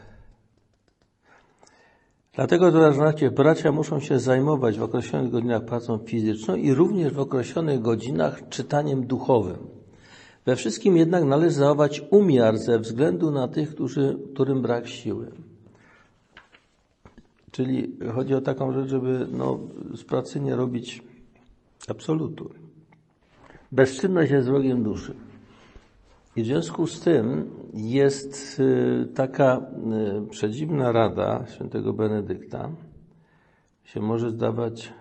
Dlatego, 2.36 2.72
drogi 2.72 3.30
bracia 3.30 3.72
muszą 3.72 4.00
się 4.00 4.20
zajmować 4.20 4.80
w 4.80 4.84
określonych 4.84 5.32
godzinach 5.32 5.66
pracą 5.66 5.98
fizyczną 5.98 6.56
i 6.56 6.74
również 6.74 7.14
w 7.14 7.20
określonych 7.20 7.82
godzinach 7.82 8.50
czytaniem 8.50 9.08
duchowym. 9.08 9.58
We 10.46 10.56
wszystkim 10.56 10.98
jednak 10.98 11.24
należy 11.24 11.56
zachować 11.56 12.04
umiar 12.10 12.58
ze 12.58 12.80
względu 12.80 13.32
na 13.32 13.48
tych, 13.48 13.70
którzy, 13.70 14.18
którym 14.34 14.62
brak 14.62 14.88
siły. 14.88 15.32
Czyli 17.52 17.98
chodzi 18.14 18.34
o 18.34 18.42
taką 18.42 18.74
rzecz, 18.74 18.90
żeby 18.90 19.28
no, 19.32 19.60
z 19.94 20.04
pracy 20.04 20.40
nie 20.40 20.56
robić 20.56 21.04
absolutu. 21.88 22.50
Bezczynność 23.72 24.32
jest 24.32 24.48
wrogiem 24.48 24.84
duszy. 24.84 25.16
I 26.36 26.44
w 26.44 26.46
związku 26.46 26.88
z 26.88 27.00
tym 27.00 27.50
jest 27.74 28.60
y, 28.60 29.08
taka 29.16 29.62
y, 30.26 30.28
przedziwna 30.28 30.92
rada 30.92 31.46
świętego 31.56 31.94
Benedykta, 31.94 32.72
się 33.84 34.00
może 34.00 34.30
zdawać 34.30 34.94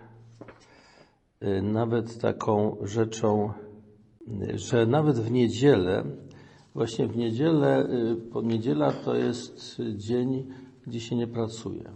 y, 1.42 1.62
nawet 1.62 2.18
taką 2.18 2.76
rzeczą, 2.82 3.52
że 4.54 4.86
nawet 4.86 5.18
w 5.18 5.30
niedzielę, 5.30 6.04
właśnie 6.74 7.06
w 7.06 7.16
niedzielę, 7.16 7.88
niedziela 8.42 8.92
to 8.92 9.14
jest 9.14 9.82
dzień, 9.96 10.48
gdzie 10.86 11.00
się 11.00 11.16
nie 11.16 11.26
pracuje. 11.26 11.90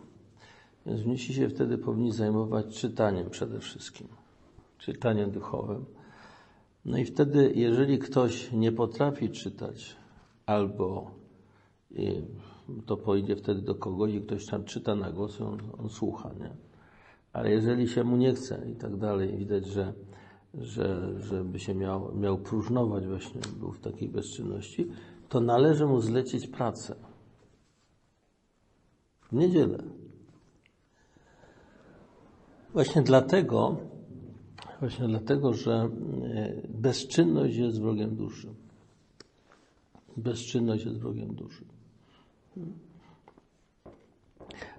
Więc 0.86 1.04
mnisi 1.04 1.34
się 1.34 1.48
wtedy 1.48 1.78
powinni 1.78 2.12
zajmować 2.12 2.80
czytaniem 2.80 3.30
przede 3.30 3.60
wszystkim, 3.60 4.08
czytaniem 4.78 5.30
duchowym. 5.30 5.84
No 6.88 6.98
i 6.98 7.04
wtedy, 7.04 7.52
jeżeli 7.54 7.98
ktoś 7.98 8.52
nie 8.52 8.72
potrafi 8.72 9.30
czytać, 9.30 9.96
albo 10.46 11.10
to 12.86 12.96
pójdzie 12.96 13.36
wtedy 13.36 13.62
do 13.62 13.74
kogoś 13.74 14.14
i 14.14 14.20
ktoś 14.20 14.46
tam 14.46 14.64
czyta 14.64 14.94
na 14.94 15.12
głos, 15.12 15.40
on, 15.40 15.58
on 15.78 15.88
słucha, 15.88 16.30
nie? 16.40 16.50
Ale 17.32 17.50
jeżeli 17.50 17.88
się 17.88 18.04
mu 18.04 18.16
nie 18.16 18.34
chce 18.34 18.70
i 18.72 18.76
tak 18.76 18.96
dalej, 18.96 19.36
widać, 19.36 19.66
że, 19.66 19.92
że 20.54 21.14
żeby 21.22 21.58
się 21.58 21.74
miał, 21.74 22.14
miał 22.14 22.38
próżnować 22.38 23.06
właśnie, 23.06 23.40
był 23.60 23.72
w 23.72 23.80
takiej 23.80 24.08
bezczynności, 24.08 24.88
to 25.28 25.40
należy 25.40 25.86
mu 25.86 26.00
zlecić 26.00 26.46
pracę. 26.46 26.94
W 29.20 29.32
niedzielę. 29.32 29.78
Właśnie 32.72 33.02
dlatego, 33.02 33.76
właśnie 34.80 35.08
dlatego, 35.08 35.52
że 35.52 35.72
e, 35.72 35.88
bezczynność 36.68 37.56
jest 37.56 37.80
wrogiem 37.80 38.16
duszy. 38.16 38.48
Bezczynność 40.16 40.84
jest 40.84 40.98
wrogiem 40.98 41.34
duszy. 41.34 41.64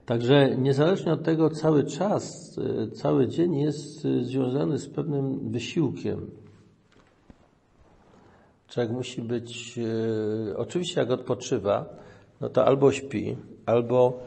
Także 0.06 0.58
niezależnie 0.58 1.14
od 1.14 1.24
tego 1.24 1.50
cały 1.50 1.84
czas, 1.84 2.56
e, 2.58 2.92
cały 2.92 3.28
dzień 3.28 3.56
jest 3.56 4.06
e, 4.06 4.24
związany 4.24 4.78
z 4.80 4.90
pewnym 4.90 5.52
wysiłkiem. 5.52 6.32
Człowiek 8.68 8.92
musi 8.92 9.22
być, 9.22 9.80
oczywiście 10.56 11.00
jak 11.00 11.12
odpoczywa, 11.12 11.86
no 12.42 12.50
to 12.50 12.66
albo 12.66 12.92
śpi, 12.92 13.38
albo 13.66 14.20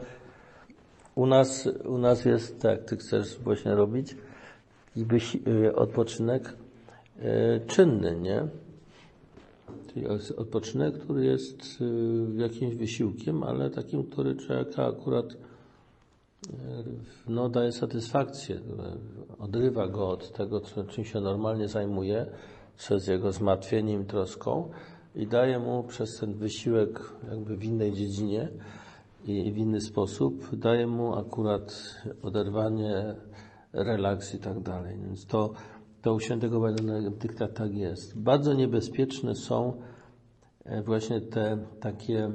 u 1.15 1.25
nas, 1.25 1.69
u 1.85 1.97
nas 1.97 2.25
jest 2.25 2.61
tak, 2.61 2.83
ty 2.83 2.97
chcesz 2.97 3.39
właśnie 3.39 3.75
robić 3.75 4.15
byś, 4.95 5.35
y, 5.35 5.75
odpoczynek 5.75 6.53
y, 7.19 7.61
czynny, 7.67 8.19
nie? 8.21 8.47
Czyli 9.93 10.07
odpoczynek, 10.37 10.97
który 10.97 11.25
jest 11.25 11.81
y, 11.81 12.41
jakimś 12.41 12.75
wysiłkiem, 12.75 13.43
ale 13.43 13.69
takim, 13.69 14.03
który 14.03 14.35
człowieka 14.35 14.87
akurat 14.87 15.25
no, 17.27 17.49
daje 17.49 17.71
satysfakcję, 17.71 18.59
odrywa 19.39 19.87
go 19.87 20.09
od 20.09 20.31
tego, 20.31 20.61
czym 20.89 21.05
się 21.05 21.21
normalnie 21.21 21.67
zajmuje, 21.67 22.25
przez 22.77 23.07
jego 23.07 23.31
zmartwieniem 23.31 24.05
troską 24.05 24.69
i 25.15 25.27
daje 25.27 25.59
mu 25.59 25.83
przez 25.83 26.17
ten 26.17 26.33
wysiłek 26.33 26.99
jakby 27.29 27.57
w 27.57 27.63
innej 27.63 27.93
dziedzinie 27.93 28.49
i 29.25 29.51
w 29.51 29.57
inny 29.57 29.81
sposób, 29.81 30.55
daje 30.55 30.87
mu 30.87 31.15
akurat 31.15 31.95
oderwanie, 32.23 33.15
relaks 33.73 34.35
i 34.35 34.39
tak 34.39 34.59
dalej. 34.59 34.97
Więc 34.97 35.25
to, 35.25 35.53
to 36.01 36.13
u 36.13 36.19
świętego 36.19 36.59
Benedykta 36.59 37.47
tak 37.47 37.73
jest. 37.73 38.19
Bardzo 38.19 38.53
niebezpieczne 38.53 39.35
są 39.35 39.81
e, 40.65 40.83
właśnie 40.83 41.21
te 41.21 41.57
takie, 41.79 42.31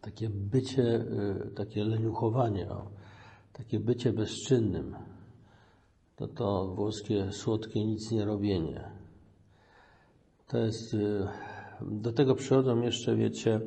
takie 0.00 0.28
bycie, 0.28 0.82
e, 0.82 1.50
takie 1.54 1.84
leniuchowanie, 1.84 2.66
takie 3.52 3.80
bycie 3.80 4.12
bezczynnym. 4.12 4.96
To 6.16 6.28
to 6.28 6.66
włoskie 6.66 7.32
słodkie 7.32 7.84
nic 7.84 8.10
nie 8.10 8.24
robienie. 8.24 8.90
To 10.48 10.58
jest, 10.58 10.94
e, 10.94 11.28
do 11.82 12.12
tego 12.12 12.34
przychodzą 12.34 12.80
jeszcze, 12.80 13.16
wiecie, 13.16 13.60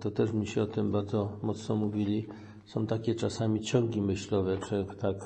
to 0.00 0.10
też 0.10 0.32
mi 0.32 0.46
się 0.46 0.62
o 0.62 0.66
tym 0.66 0.92
bardzo 0.92 1.38
mocno 1.42 1.76
mówili. 1.76 2.26
Są 2.64 2.86
takie 2.86 3.14
czasami 3.14 3.60
ciągi 3.60 4.02
myślowe, 4.02 4.58
człowiek 4.58 4.94
tak, 4.94 5.16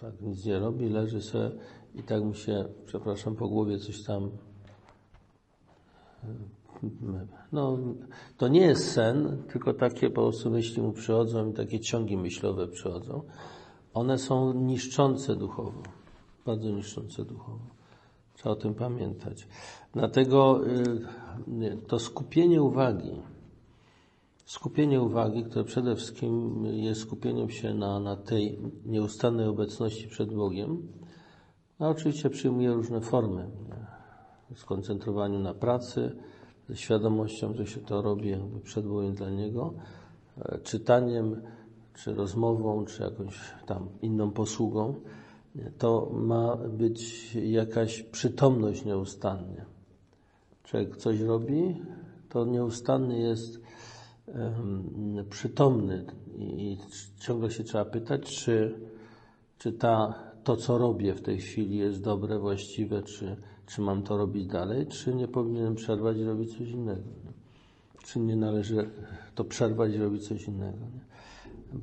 tak 0.00 0.20
nic 0.20 0.44
nie 0.44 0.58
robi, 0.58 0.88
leży 0.88 1.22
sobie 1.22 1.50
i 1.94 2.02
tak 2.02 2.22
mu 2.22 2.34
się, 2.34 2.64
przepraszam, 2.86 3.36
po 3.36 3.48
głowie 3.48 3.78
coś 3.78 4.02
tam 4.02 4.30
no, 7.52 7.78
to 8.36 8.48
nie 8.48 8.60
jest 8.60 8.92
sen, 8.92 9.42
tylko 9.52 9.74
takie 9.74 10.10
po 10.10 10.22
prostu 10.22 10.50
myśli 10.50 10.82
mu 10.82 10.92
przychodzą 10.92 11.50
i 11.50 11.52
takie 11.52 11.80
ciągi 11.80 12.16
myślowe 12.16 12.68
przychodzą. 12.68 13.22
One 13.94 14.18
są 14.18 14.52
niszczące 14.52 15.36
duchowo, 15.36 15.82
bardzo 16.46 16.70
niszczące 16.70 17.24
duchowo. 17.24 17.58
Trzeba 18.34 18.50
o 18.50 18.56
tym 18.56 18.74
pamiętać. 18.74 19.48
Dlatego 19.92 20.60
y, 21.62 21.78
to 21.86 21.98
skupienie 21.98 22.62
uwagi, 22.62 23.12
Skupienie 24.50 25.00
uwagi, 25.00 25.44
które 25.44 25.64
przede 25.64 25.96
wszystkim 25.96 26.64
jest 26.66 27.00
skupieniem 27.00 27.50
się 27.50 27.74
na, 27.74 28.00
na 28.00 28.16
tej 28.16 28.58
nieustannej 28.86 29.46
obecności 29.46 30.08
przed 30.08 30.34
Bogiem, 30.34 30.88
a 31.78 31.88
oczywiście 31.88 32.30
przyjmuje 32.30 32.72
różne 32.72 33.00
formy. 33.00 33.50
Skoncentrowaniu 34.54 35.38
na 35.38 35.54
pracy, 35.54 36.16
ze 36.68 36.76
świadomością, 36.76 37.54
że 37.54 37.66
się 37.66 37.80
to 37.80 38.02
robi 38.02 38.28
jakby 38.28 38.60
przed 38.60 38.86
Bogiem 38.86 39.14
dla 39.14 39.30
Niego, 39.30 39.74
e, 40.38 40.58
czytaniem, 40.58 41.42
czy 41.94 42.14
rozmową, 42.14 42.84
czy 42.84 43.02
jakąś 43.02 43.40
tam 43.66 43.88
inną 44.02 44.30
posługą. 44.30 44.94
To 45.78 46.10
ma 46.12 46.56
być 46.56 47.34
jakaś 47.34 48.02
przytomność 48.02 48.84
nieustannie. 48.84 49.64
człowiek 50.64 50.96
coś 50.96 51.20
robi, 51.20 51.82
to 52.28 52.44
nieustanny 52.44 53.18
jest 53.18 53.60
przytomny 55.30 56.04
i, 56.38 56.78
ciągle 57.18 57.50
się 57.50 57.64
trzeba 57.64 57.84
pytać, 57.84 58.36
czy, 58.36 58.80
czy 59.58 59.72
ta, 59.72 60.14
to, 60.44 60.56
co 60.56 60.78
robię 60.78 61.14
w 61.14 61.22
tej 61.22 61.38
chwili 61.38 61.78
jest 61.78 62.02
dobre, 62.02 62.38
właściwe, 62.38 63.02
czy, 63.02 63.36
czy 63.66 63.80
mam 63.80 64.02
to 64.02 64.16
robić 64.16 64.46
dalej, 64.46 64.86
czy 64.86 65.14
nie 65.14 65.28
powinienem 65.28 65.74
przerwać 65.74 66.16
i 66.16 66.24
robić 66.24 66.58
coś 66.58 66.68
innego. 66.68 67.08
Nie? 67.24 67.32
Czy 68.04 68.20
nie 68.20 68.36
należy 68.36 68.90
to 69.34 69.44
przerwać 69.44 69.94
i 69.94 69.98
robić 69.98 70.28
coś 70.28 70.48
innego. 70.48 70.78
Nie? 70.78 71.00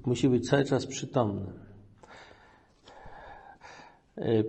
Musi 0.06 0.30
być 0.30 0.50
cały 0.50 0.64
czas 0.64 0.86
przytomny. 0.86 1.46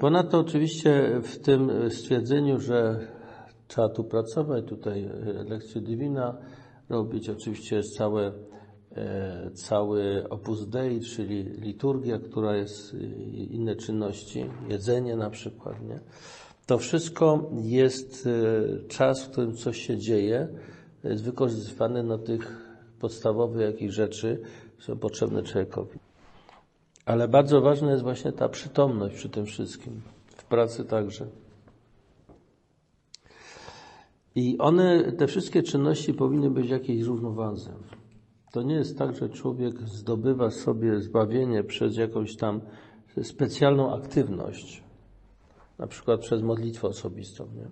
Ponadto 0.00 0.38
oczywiście 0.38 1.20
w 1.22 1.38
tym 1.38 1.70
stwierdzeniu, 1.90 2.60
że 2.60 3.08
trzeba 3.68 3.88
tu 3.88 4.04
pracować, 4.04 4.64
tutaj 4.64 5.10
lekcję 5.48 5.80
Divina 5.80 6.38
robić, 6.88 7.28
oczywiście 7.28 7.82
całe, 7.82 8.32
e, 8.96 9.50
cały 9.50 10.28
opus 10.30 10.68
dei, 10.68 11.00
czyli 11.00 11.42
liturgia, 11.42 12.18
która 12.18 12.56
jest 12.56 12.94
inne 13.50 13.76
czynności, 13.76 14.44
jedzenie 14.68 15.16
na 15.16 15.30
przykład, 15.30 15.82
nie? 15.82 16.00
To 16.66 16.78
wszystko 16.78 17.50
jest 17.62 18.26
e, 18.26 18.88
czas, 18.88 19.24
w 19.24 19.30
którym 19.30 19.56
coś 19.56 19.86
się 19.86 19.96
dzieje, 19.96 20.48
jest 21.04 21.24
wykorzystywany 21.24 22.02
na 22.02 22.18
tych 22.18 22.68
podstawowych 23.00 23.60
jakichś 23.60 23.94
rzeczy, 23.94 24.40
są 24.78 24.98
potrzebne 24.98 25.42
człowiekowi. 25.42 25.98
Ale 27.06 27.28
bardzo 27.28 27.60
ważna 27.60 27.90
jest 27.90 28.02
właśnie 28.02 28.32
ta 28.32 28.48
przytomność 28.48 29.14
przy 29.14 29.28
tym 29.28 29.46
wszystkim, 29.46 30.00
w 30.36 30.44
pracy 30.44 30.84
także. 30.84 31.26
I 34.38 34.58
one, 34.58 35.12
te 35.12 35.26
wszystkie 35.26 35.62
czynności 35.62 36.14
powinny 36.14 36.50
być 36.50 36.66
w 36.66 36.70
jakiejś 36.70 37.02
równowadze. 37.02 37.70
To 38.52 38.62
nie 38.62 38.74
jest 38.74 38.98
tak, 38.98 39.16
że 39.16 39.28
człowiek 39.28 39.80
zdobywa 39.80 40.50
sobie 40.50 41.00
zbawienie 41.00 41.64
przez 41.64 41.96
jakąś 41.96 42.36
tam 42.36 42.60
specjalną 43.22 43.94
aktywność, 43.94 44.82
na 45.78 45.86
przykład 45.86 46.20
przez 46.20 46.42
modlitwę 46.42 46.88
osobistą. 46.88 47.48
Nie? 47.56 47.68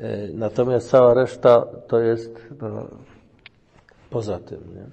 E, 0.00 0.32
natomiast 0.32 0.90
cała 0.90 1.14
reszta 1.14 1.66
to 1.88 1.98
jest 1.98 2.48
no, 2.60 2.88
poza 4.10 4.38
tym. 4.38 4.60
Nie? 4.74 4.86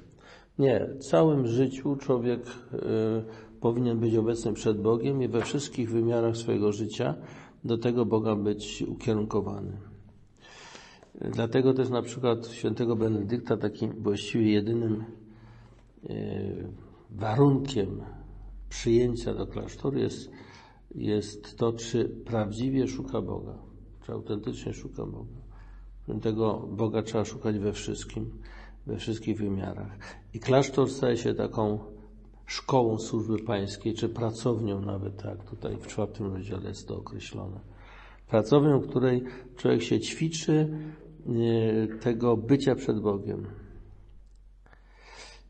nie, 0.59 0.89
w 0.99 1.03
całym 1.03 1.47
życiu 1.47 1.95
człowiek 1.95 2.41
y, 2.47 2.79
powinien 3.62 3.99
być 3.99 4.15
obecny 4.15 4.53
przed 4.53 4.81
Bogiem 4.81 5.23
i 5.23 5.27
we 5.27 5.41
wszystkich 5.41 5.91
wymiarach 5.91 6.38
swojego 6.38 6.71
życia 6.71 7.15
do 7.63 7.77
tego 7.77 8.05
Boga 8.05 8.35
być 8.35 8.83
ukierunkowany. 8.88 9.88
Dlatego 11.21 11.73
też 11.73 11.89
na 11.89 12.01
przykład 12.01 12.47
świętego 12.47 12.95
Benedykta 12.95 13.58
takim 13.58 14.03
właściwie 14.03 14.51
jedynym 14.51 15.03
y, 16.10 16.67
warunkiem 17.10 18.01
przyjęcia 18.69 19.34
do 19.34 19.47
klasztoru 19.47 19.99
jest, 19.99 20.32
jest 20.95 21.58
to, 21.58 21.73
czy 21.73 22.10
prawdziwie 22.25 22.88
szuka 22.88 23.21
Boga, 23.21 23.58
czy 24.05 24.12
autentycznie 24.12 24.73
szuka 24.73 25.05
Boga. 25.05 25.39
Tego 26.21 26.67
Boga 26.71 27.01
trzeba 27.01 27.25
szukać 27.25 27.60
we 27.60 27.73
wszystkim 27.73 28.32
we 28.89 28.97
wszystkich 28.97 29.38
wymiarach. 29.38 29.97
I 30.34 30.39
klasztor 30.39 30.89
staje 30.89 31.17
się 31.17 31.34
taką 31.34 31.79
szkołą 32.45 32.97
służby 32.97 33.39
pańskiej, 33.39 33.93
czy 33.93 34.10
pracownią 34.10 34.82
nawet, 34.82 35.21
tak, 35.21 35.43
tutaj 35.43 35.77
w 35.77 35.88
czwartym 35.88 36.34
rozdziale 36.34 36.69
jest 36.69 36.88
to 36.88 36.97
określone. 36.97 37.60
Pracownią, 38.27 38.79
w 38.79 38.88
której 38.88 39.23
człowiek 39.55 39.82
się 39.82 39.99
ćwiczy 39.99 40.53
e, 40.53 41.08
tego 42.01 42.38
bycia 42.38 42.75
przed 42.75 42.99
Bogiem. 42.99 43.47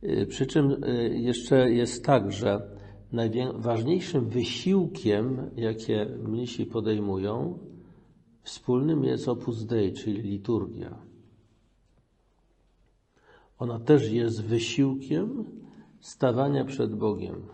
E, 0.04 0.26
przy 0.26 0.46
czym 0.46 0.84
e, 0.84 0.94
jeszcze 1.10 1.72
jest 1.72 2.06
tak, 2.06 2.32
że 2.32 2.62
najważniejszym 3.12 4.30
wysiłkiem, 4.30 5.52
jakie 5.56 6.06
mnisi 6.06 6.66
podejmują, 6.66 7.60
wspólnym 8.42 9.04
jest 9.04 9.28
opus 9.28 9.66
dei, 9.66 9.94
czyli 9.94 10.22
liturgia. 10.22 10.98
Ona 13.60 13.80
też 13.80 14.12
jest 14.12 14.44
wysiłkiem 14.44 15.46
stawania 16.00 16.66
przed 16.66 16.96
Bogiem, 16.96 17.46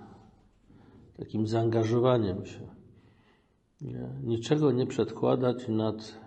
takim 1.18 1.48
zaangażowaniem 1.48 2.46
się. 2.46 2.68
Nie? 3.82 4.10
Niczego 4.24 4.72
nie 4.72 4.88
przedkładać 4.88 5.68
nad 5.68 6.20
e, 6.22 6.25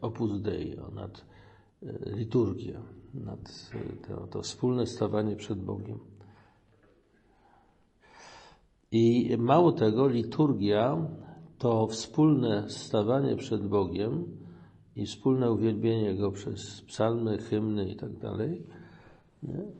opus 0.00 0.40
dei, 0.40 0.76
nad 0.94 1.24
e, 1.82 2.10
liturgię, 2.10 2.80
nad 3.14 3.70
e, 3.74 4.06
to, 4.06 4.26
to 4.26 4.42
wspólne 4.42 4.86
stawanie 4.86 5.36
przed 5.36 5.58
Bogiem. 5.58 5.98
I 8.92 9.36
mało 9.38 9.72
tego, 9.72 10.08
liturgia 10.08 10.96
to 11.58 11.86
wspólne 11.86 12.70
stawanie 12.70 13.36
przed 13.36 13.66
Bogiem 13.68 14.24
i 14.96 15.06
wspólne 15.06 15.52
uwielbienie 15.52 16.14
Go 16.14 16.32
przez 16.32 16.80
psalmy, 16.80 17.38
hymny 17.38 17.88
i 17.88 17.96
tak 17.96 18.10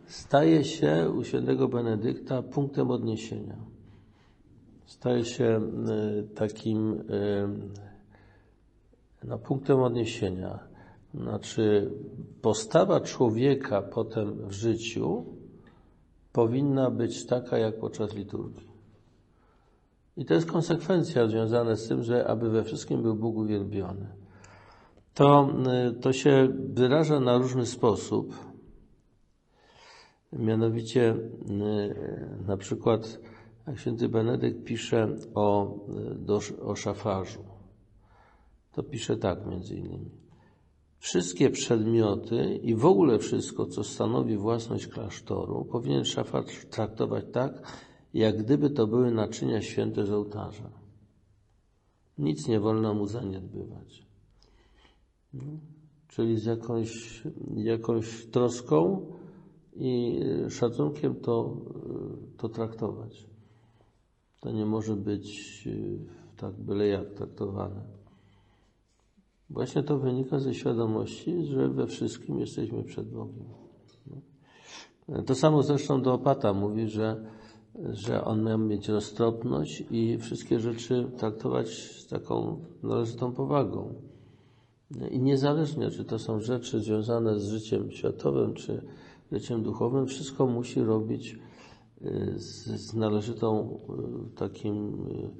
staje 0.06 0.64
się 0.64 1.10
u 1.10 1.24
świętego 1.24 1.68
Benedykta 1.68 2.42
punktem 2.42 2.90
odniesienia. 2.90 3.56
Staje 4.86 5.24
się 5.24 5.60
takim 6.34 7.04
no, 9.24 9.38
punktem 9.38 9.80
odniesienia. 9.82 10.58
Znaczy, 11.14 11.90
postawa 12.42 13.00
człowieka 13.00 13.82
potem 13.82 14.48
w 14.48 14.52
życiu 14.52 15.24
powinna 16.32 16.90
być 16.90 17.26
taka 17.26 17.58
jak 17.58 17.78
podczas 17.78 18.14
liturgii. 18.14 18.66
I 20.16 20.24
to 20.24 20.34
jest 20.34 20.50
konsekwencja 20.50 21.26
związana 21.26 21.76
z 21.76 21.88
tym, 21.88 22.02
że 22.02 22.26
aby 22.26 22.50
we 22.50 22.64
wszystkim 22.64 23.02
był 23.02 23.14
Bóg 23.14 23.36
uwielbiony. 23.36 24.06
To, 25.14 25.48
e, 25.66 25.92
to 25.92 26.12
się 26.12 26.48
wyraża 26.68 27.20
na 27.20 27.38
różny 27.38 27.66
sposób. 27.66 28.34
Mianowicie 30.32 31.14
y, 31.14 31.24
na 32.46 32.56
przykład 32.56 33.18
jak 33.66 33.78
święty 33.78 34.08
Benedykt 34.08 34.64
pisze 34.64 35.08
o, 35.34 35.76
do, 36.16 36.40
o 36.62 36.76
szafarzu, 36.76 37.44
to 38.76 38.82
pisze 38.82 39.16
tak 39.16 39.46
między 39.46 39.74
innymi. 39.76 40.10
Wszystkie 40.98 41.50
przedmioty 41.50 42.56
i 42.62 42.74
w 42.74 42.84
ogóle 42.84 43.18
wszystko, 43.18 43.66
co 43.66 43.84
stanowi 43.84 44.36
własność 44.36 44.86
klasztoru, 44.86 45.64
powinien 45.64 46.04
szafarz 46.04 46.66
traktować 46.70 47.24
tak, 47.32 47.62
jak 48.14 48.42
gdyby 48.42 48.70
to 48.70 48.86
były 48.86 49.10
naczynia 49.10 49.62
święte 49.62 50.06
z 50.06 50.10
ołtarza. 50.10 50.70
Nic 52.18 52.48
nie 52.48 52.60
wolno 52.60 52.94
mu 52.94 53.06
zaniedbywać. 53.06 54.06
No, 55.34 55.42
czyli 56.08 56.38
z 56.38 56.44
jakąś, 56.44 57.22
jakąś 57.54 58.26
troską 58.26 59.06
i 59.76 60.20
szacunkiem 60.48 61.14
to, 61.14 61.56
to 62.36 62.48
traktować. 62.48 63.26
To 64.40 64.52
nie 64.52 64.66
może 64.66 64.96
być 64.96 65.28
e, 65.66 66.36
tak 66.36 66.54
byle 66.54 66.86
jak 66.86 67.14
traktowane. 67.14 67.95
Właśnie 69.50 69.82
to 69.82 69.98
wynika 69.98 70.38
ze 70.38 70.54
świadomości, 70.54 71.44
że 71.44 71.68
we 71.68 71.86
wszystkim 71.86 72.40
jesteśmy 72.40 72.84
przed 72.84 73.10
Bogiem. 73.10 73.44
To 75.26 75.34
samo 75.34 75.62
zresztą 75.62 76.02
do 76.02 76.14
opata 76.14 76.52
mówi, 76.52 76.88
że, 76.88 77.24
że 77.92 78.24
on 78.24 78.44
miał 78.44 78.58
mieć 78.58 78.88
roztropność 78.88 79.84
i 79.90 80.18
wszystkie 80.18 80.60
rzeczy 80.60 81.10
traktować 81.16 81.68
z 81.68 82.06
taką 82.06 82.64
należytą 82.82 83.32
powagą. 83.32 83.94
I 85.10 85.18
niezależnie, 85.18 85.90
czy 85.90 86.04
to 86.04 86.18
są 86.18 86.40
rzeczy 86.40 86.80
związane 86.80 87.40
z 87.40 87.48
życiem 87.48 87.90
światowym, 87.90 88.54
czy 88.54 88.82
życiem 89.32 89.62
duchowym, 89.62 90.06
wszystko 90.06 90.46
musi 90.46 90.80
robić 90.80 91.38
y, 92.02 92.34
z, 92.36 92.66
z 92.66 92.94
należytą 92.94 93.78
y, 94.30 94.36
takim 94.36 94.94
y, 95.08 95.30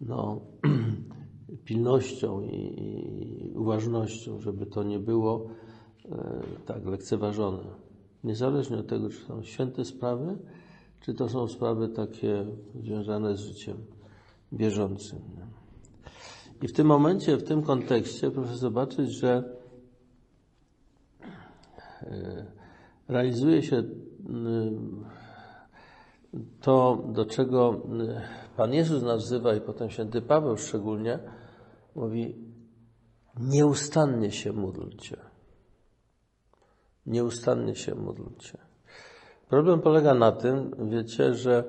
no, 0.00 0.40
pilnością 1.64 2.40
i, 2.40 2.56
i 2.56 3.52
uważnością, 3.56 4.40
żeby 4.40 4.66
to 4.66 4.82
nie 4.82 4.98
było 4.98 5.46
tak 6.66 6.86
lekceważone. 6.86 7.62
Niezależnie 8.24 8.78
od 8.78 8.86
tego, 8.86 9.08
czy 9.08 9.16
są 9.16 9.42
święte 9.42 9.84
sprawy, 9.84 10.38
czy 11.00 11.14
to 11.14 11.28
są 11.28 11.48
sprawy 11.48 11.88
takie 11.88 12.46
związane 12.80 13.36
z 13.36 13.40
życiem 13.40 13.76
bieżącym. 14.52 15.18
I 16.62 16.68
w 16.68 16.72
tym 16.72 16.86
momencie, 16.86 17.36
w 17.36 17.44
tym 17.44 17.62
kontekście 17.62 18.30
proszę 18.30 18.56
zobaczyć, 18.56 19.10
że 19.10 19.58
realizuje 23.08 23.62
się 23.62 23.82
to, 26.60 27.04
do 27.12 27.24
czego 27.24 27.80
Pan 28.58 28.74
Jezus 28.74 29.02
nas 29.02 29.32
i 29.56 29.60
potem 29.60 29.90
święty 29.90 30.22
Paweł 30.22 30.56
szczególnie 30.56 31.18
mówi 31.94 32.34
Nieustannie 33.40 34.32
się 34.32 34.52
módlcie. 34.52 35.16
Nieustannie 37.06 37.74
się 37.74 37.94
módlcie. 37.94 38.58
Problem 39.48 39.80
polega 39.80 40.14
na 40.14 40.32
tym, 40.32 40.74
wiecie, 40.90 41.34
że 41.34 41.64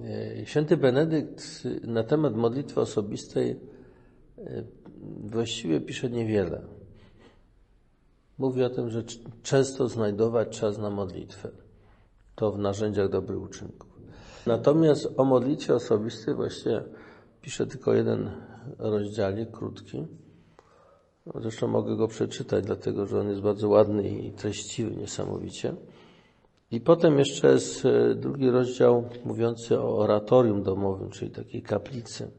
e, 0.00 0.46
święty 0.46 0.76
Benedykt 0.76 1.64
na 1.82 2.04
temat 2.04 2.34
modlitwy 2.34 2.80
osobistej 2.80 3.60
e, 4.38 4.64
właściwie 5.20 5.80
pisze 5.80 6.10
niewiele. 6.10 6.62
Mówi 8.38 8.62
o 8.62 8.70
tym, 8.70 8.90
że 8.90 9.04
często 9.42 9.88
znajdować 9.88 10.58
czas 10.58 10.78
na 10.78 10.90
modlitwę. 10.90 11.63
To 12.34 12.52
w 12.52 12.58
narzędziach 12.58 13.08
dobrych 13.08 13.42
uczynków. 13.42 13.90
Natomiast 14.46 15.08
o 15.16 15.24
modlitwie 15.24 15.74
osobistej 15.74 16.34
właściwie 16.34 16.84
pisze 17.42 17.66
tylko 17.66 17.94
jeden 17.94 18.30
rozdział, 18.78 19.32
krótki. 19.52 20.06
Zresztą 21.34 21.68
mogę 21.68 21.96
go 21.96 22.08
przeczytać, 22.08 22.64
dlatego 22.64 23.06
że 23.06 23.20
on 23.20 23.28
jest 23.28 23.40
bardzo 23.40 23.68
ładny 23.68 24.08
i 24.08 24.32
treściwy 24.32 24.96
niesamowicie. 24.96 25.74
I 26.70 26.80
potem 26.80 27.18
jeszcze 27.18 27.52
jest 27.52 27.84
e, 27.86 28.14
drugi 28.14 28.50
rozdział 28.50 29.04
mówiący 29.24 29.80
o 29.80 29.98
oratorium 29.98 30.62
domowym, 30.62 31.10
czyli 31.10 31.30
takiej 31.30 31.62
kaplicy. 31.62 32.30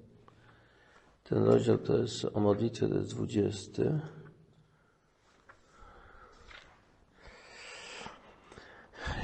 Ten 1.23 1.43
rozdział 1.43 1.77
to 1.77 1.97
jest 1.97 2.25
o 2.33 2.39
modlitwie, 2.39 2.87
to 2.87 2.95
jest 2.95 3.09
dwudziesty. 3.09 3.99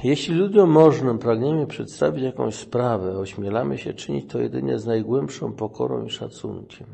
Jeśli 0.04 0.34
ludziom 0.34 0.70
możnym 0.70 1.18
pragniemy 1.18 1.66
przedstawić 1.66 2.24
jakąś 2.24 2.54
sprawę, 2.54 3.18
ośmielamy 3.18 3.78
się 3.78 3.94
czynić 3.94 4.30
to 4.30 4.40
jedynie 4.40 4.78
z 4.78 4.86
najgłębszą 4.86 5.52
pokorą 5.52 6.04
i 6.04 6.10
szacunkiem. 6.10 6.86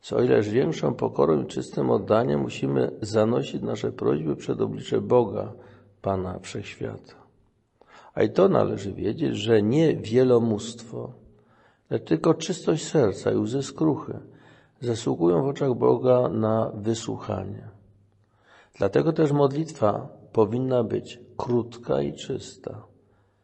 Co 0.00 0.22
ileż 0.22 0.48
większą 0.48 0.94
pokorą 0.94 1.42
i 1.42 1.46
czystym 1.46 1.90
oddaniem 1.90 2.40
musimy 2.40 2.90
zanosić 3.00 3.62
nasze 3.62 3.92
prośby 3.92 4.36
przed 4.36 4.60
oblicze 4.60 5.00
Boga, 5.00 5.52
Pana 6.02 6.38
Wszechświata. 6.38 7.14
A 8.14 8.22
i 8.22 8.30
to 8.30 8.48
należy 8.48 8.92
wiedzieć, 8.92 9.36
że 9.36 9.62
nie 9.62 9.96
wielomóstwo, 9.96 11.12
lecz 11.90 12.04
tylko 12.04 12.34
czystość 12.34 12.84
serca 12.84 13.32
i 13.32 13.36
łzy 13.36 13.62
skruchy 13.62 14.18
zasługują 14.80 15.42
w 15.42 15.46
oczach 15.46 15.74
Boga 15.74 16.28
na 16.28 16.70
wysłuchanie. 16.74 17.68
Dlatego 18.78 19.12
też 19.12 19.32
modlitwa 19.32 20.08
powinna 20.32 20.84
być 20.84 21.20
krótka 21.36 22.02
i 22.02 22.12
czysta, 22.12 22.86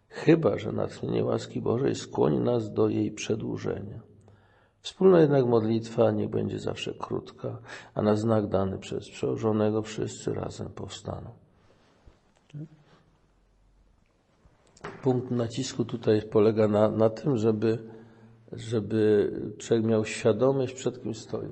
chyba 0.08 0.58
że 0.58 0.72
natchnienie 0.72 1.24
łaski 1.24 1.60
Bożej 1.60 1.94
skłoni 1.94 2.40
nas 2.40 2.72
do 2.72 2.88
jej 2.88 3.12
przedłużenia. 3.12 4.00
Wspólna 4.80 5.20
jednak 5.20 5.46
modlitwa 5.46 6.10
niech 6.10 6.30
będzie 6.30 6.58
zawsze 6.58 6.94
krótka, 6.94 7.58
a 7.94 8.02
na 8.02 8.16
znak 8.16 8.46
dany 8.46 8.78
przez 8.78 9.10
przełożonego 9.10 9.82
wszyscy 9.82 10.34
razem 10.34 10.68
powstaną. 10.68 11.30
Punkt 15.02 15.30
nacisku 15.30 15.84
tutaj 15.84 16.22
polega 16.22 16.68
na, 16.68 16.90
na 16.90 17.10
tym, 17.10 17.36
żeby, 17.36 17.78
żeby 18.52 19.32
człowiek 19.58 19.86
miał 19.86 20.04
świadomość, 20.04 20.74
przed 20.74 21.02
kim 21.02 21.14
stoi. 21.14 21.48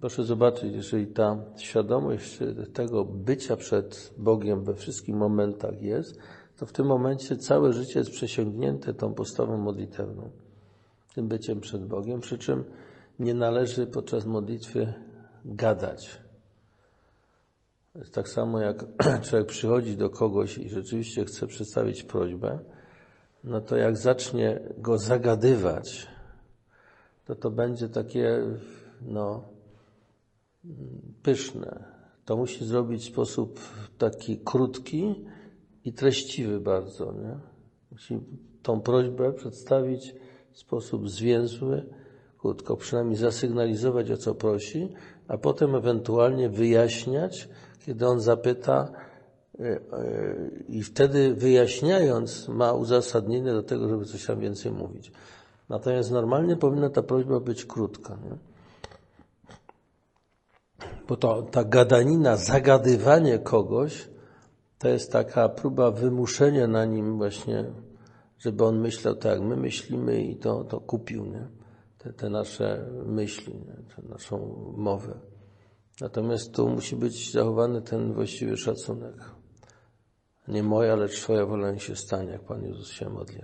Proszę 0.00 0.24
zobaczyć, 0.24 0.74
jeżeli 0.74 1.06
ta 1.06 1.36
świadomość 1.56 2.38
tego 2.72 3.04
bycia 3.04 3.56
przed 3.56 4.14
Bogiem 4.18 4.64
we 4.64 4.74
wszystkich 4.74 5.14
momentach 5.14 5.82
jest, 5.82 6.18
to 6.56 6.66
w 6.66 6.72
tym 6.72 6.86
momencie 6.86 7.36
całe 7.36 7.72
życie 7.72 7.98
jest 7.98 8.10
przesiągnięte 8.10 8.94
tą 8.94 9.14
postawą 9.14 9.56
modlitewną, 9.56 10.30
tym 11.14 11.28
byciem 11.28 11.60
przed 11.60 11.86
Bogiem, 11.86 12.20
przy 12.20 12.38
czym 12.38 12.64
nie 13.18 13.34
należy 13.34 13.86
podczas 13.86 14.26
modlitwy 14.26 14.94
gadać. 15.44 16.20
Tak 18.12 18.28
samo 18.28 18.60
jak 18.60 18.84
człowiek 19.28 19.48
przychodzi 19.48 19.96
do 19.96 20.10
kogoś 20.10 20.58
i 20.58 20.68
rzeczywiście 20.68 21.24
chce 21.24 21.46
przedstawić 21.46 22.02
prośbę, 22.02 22.58
no 23.44 23.60
to 23.60 23.76
jak 23.76 23.96
zacznie 23.96 24.60
go 24.78 24.98
zagadywać, 24.98 26.06
to 27.24 27.34
to 27.34 27.50
będzie 27.50 27.88
takie, 27.88 28.40
no, 29.02 29.53
pyszne. 31.22 31.84
To 32.24 32.36
musi 32.36 32.64
zrobić 32.64 33.02
w 33.02 33.12
sposób 33.12 33.60
taki 33.98 34.38
krótki 34.44 35.24
i 35.84 35.92
treściwy 35.92 36.60
bardzo. 36.60 37.12
Nie? 37.12 37.38
Musi 37.92 38.20
tą 38.62 38.80
prośbę 38.80 39.32
przedstawić 39.32 40.14
w 40.52 40.58
sposób 40.58 41.10
zwięzły, 41.10 41.86
krótko, 42.38 42.76
przynajmniej 42.76 43.16
zasygnalizować 43.16 44.10
o 44.10 44.16
co 44.16 44.34
prosi, 44.34 44.88
a 45.28 45.38
potem 45.38 45.74
ewentualnie 45.74 46.48
wyjaśniać, 46.48 47.48
kiedy 47.86 48.06
on 48.06 48.20
zapyta, 48.20 48.92
e, 49.58 49.62
e, 49.62 49.80
i 50.68 50.82
wtedy 50.82 51.34
wyjaśniając 51.34 52.48
ma 52.48 52.72
uzasadnienie 52.72 53.52
do 53.52 53.62
tego, 53.62 53.88
żeby 53.88 54.04
coś 54.04 54.26
tam 54.26 54.40
więcej 54.40 54.72
mówić. 54.72 55.12
Natomiast 55.68 56.10
normalnie 56.10 56.56
powinna 56.56 56.90
ta 56.90 57.02
prośba 57.02 57.40
być 57.40 57.64
krótka. 57.64 58.18
Nie? 58.24 58.53
Bo 61.08 61.16
to, 61.16 61.42
ta 61.42 61.64
gadanina, 61.64 62.36
zagadywanie 62.36 63.38
kogoś, 63.38 64.08
to 64.78 64.88
jest 64.88 65.12
taka 65.12 65.48
próba 65.48 65.90
wymuszenia 65.90 66.66
na 66.66 66.84
nim 66.84 67.16
właśnie, 67.16 67.64
żeby 68.38 68.64
on 68.64 68.80
myślał 68.80 69.14
tak, 69.14 69.40
my 69.40 69.56
myślimy 69.56 70.22
i 70.22 70.36
to, 70.36 70.64
to 70.64 70.80
kupił, 70.80 71.24
nie? 71.24 71.48
Te, 71.98 72.12
te 72.12 72.30
nasze 72.30 72.90
myśli, 73.06 73.54
nie? 73.54 73.96
Tę 73.96 74.02
naszą 74.08 74.64
mowę. 74.76 75.14
Natomiast 76.00 76.52
tu 76.54 76.68
musi 76.68 76.96
być 76.96 77.32
zachowany 77.32 77.82
ten 77.82 78.12
właściwy 78.12 78.56
szacunek. 78.56 79.14
Nie 80.48 80.62
moja, 80.62 80.96
lecz 80.96 81.20
Twoja 81.20 81.46
wola 81.46 81.72
niech 81.72 81.82
się 81.82 81.96
stanie, 81.96 82.30
jak 82.30 82.42
Pan 82.42 82.64
Jezus 82.64 82.90
się 82.90 83.08
modli. 83.08 83.40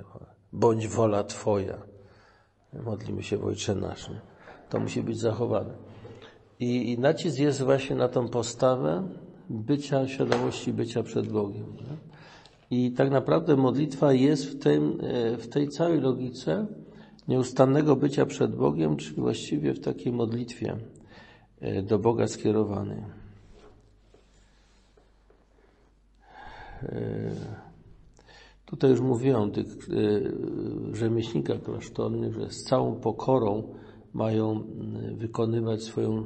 Bądź 0.53 0.89
wola 0.89 1.25
Twoja. 1.25 1.83
Modlimy 2.73 3.23
się 3.23 3.39
w 3.39 3.45
Ojcze 3.45 3.75
Nasz. 3.75 4.09
Nie? 4.09 4.21
To 4.69 4.81
musi 4.81 5.03
być 5.03 5.21
zachowane. 5.21 5.90
I, 6.61 6.93
I 6.93 6.99
nacisk 6.99 7.39
jest 7.39 7.63
właśnie 7.63 7.97
na 7.97 8.09
tą 8.09 8.29
postawę 8.29 9.09
bycia, 9.51 10.09
świadomości 10.09 10.73
bycia 10.73 11.03
przed 11.03 11.29
Bogiem. 11.29 11.67
Nie? 11.77 11.97
I 12.79 12.93
tak 12.93 13.11
naprawdę 13.11 13.57
modlitwa 13.57 14.13
jest 14.13 14.45
w, 14.45 14.59
tym, 14.59 14.99
e, 15.03 15.37
w 15.37 15.49
tej 15.49 15.69
całej 15.69 16.01
logice 16.01 16.67
nieustannego 17.29 17.97
bycia 17.97 18.27
przed 18.27 18.57
Bogiem, 18.57 18.97
czyli 18.97 19.17
właściwie 19.17 19.75
w 19.75 19.81
takiej 19.81 20.13
modlitwie 20.13 20.77
e, 21.61 21.83
do 21.83 21.99
Boga 21.99 22.29
skierowanej. 22.29 23.03
E, 26.83 27.31
tutaj 28.67 28.91
już 28.91 29.01
mówiłem 29.01 29.43
o 29.43 29.49
tych 29.49 29.67
rzemieślnikach 30.93 31.63
klasztornych, 31.63 32.35
że 32.35 32.51
z 32.51 32.65
całą 32.65 32.95
pokorą 32.95 33.80
mają 34.15 34.51
mm, 34.51 35.17
wykonywać 35.17 35.83
swoją 35.83 36.19
e, 36.19 36.25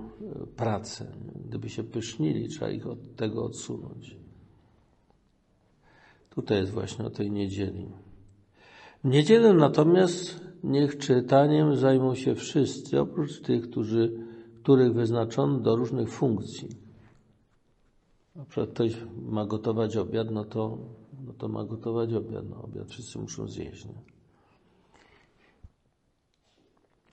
pracę. 0.56 1.06
Gdyby 1.48 1.68
się 1.68 1.84
pysznili, 1.84 2.48
trzeba 2.48 2.70
ich 2.70 2.86
od 2.86 3.16
tego 3.16 3.44
odsunąć. 3.44 4.16
Tutaj 6.30 6.58
jest 6.58 6.72
właśnie 6.72 7.04
o 7.04 7.10
tej 7.10 7.30
niedzieli. 7.30 7.86
W 9.04 9.08
niedzielę 9.08 9.52
natomiast 9.52 10.40
niech 10.64 10.98
czytaniem 10.98 11.76
zajmą 11.76 12.14
się 12.14 12.34
wszyscy, 12.34 13.00
oprócz 13.00 13.40
tych, 13.40 13.70
którzy, 13.70 14.12
których 14.62 14.94
wyznaczono 14.94 15.58
do 15.58 15.76
różnych 15.76 16.08
funkcji. 16.08 16.68
Na 18.36 18.44
przykład 18.44 18.70
ktoś 18.70 18.96
ma 19.22 19.46
gotować 19.46 19.96
obiad, 19.96 20.30
no 20.30 20.44
to, 20.44 20.78
no 21.26 21.32
to 21.32 21.48
ma 21.48 21.64
gotować 21.64 22.12
obiad. 22.12 22.44
No, 22.50 22.62
obiad 22.62 22.90
wszyscy 22.90 23.18
muszą 23.18 23.48
zjeść. 23.48 23.84
Nie? 23.84 24.13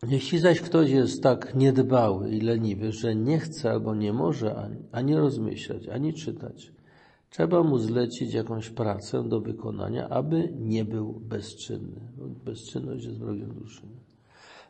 Jeśli 0.07 0.39
zaś 0.39 0.61
ktoś 0.61 0.89
jest 0.89 1.23
tak 1.23 1.55
niedbały 1.55 2.29
i 2.29 2.41
leniwy, 2.41 2.91
że 2.91 3.15
nie 3.15 3.39
chce 3.39 3.71
albo 3.71 3.95
nie 3.95 4.13
może 4.13 4.55
ani, 4.55 4.77
ani 4.91 5.15
rozmyślać, 5.15 5.87
ani 5.87 6.13
czytać, 6.13 6.71
trzeba 7.29 7.63
mu 7.63 7.77
zlecić 7.77 8.33
jakąś 8.33 8.69
pracę 8.69 9.29
do 9.29 9.41
wykonania, 9.41 10.09
aby 10.09 10.53
nie 10.59 10.85
był 10.85 11.13
bezczynny. 11.13 12.01
Bezczynność 12.45 13.05
jest 13.05 13.19
wrogiem 13.19 13.53
duszy. 13.53 13.81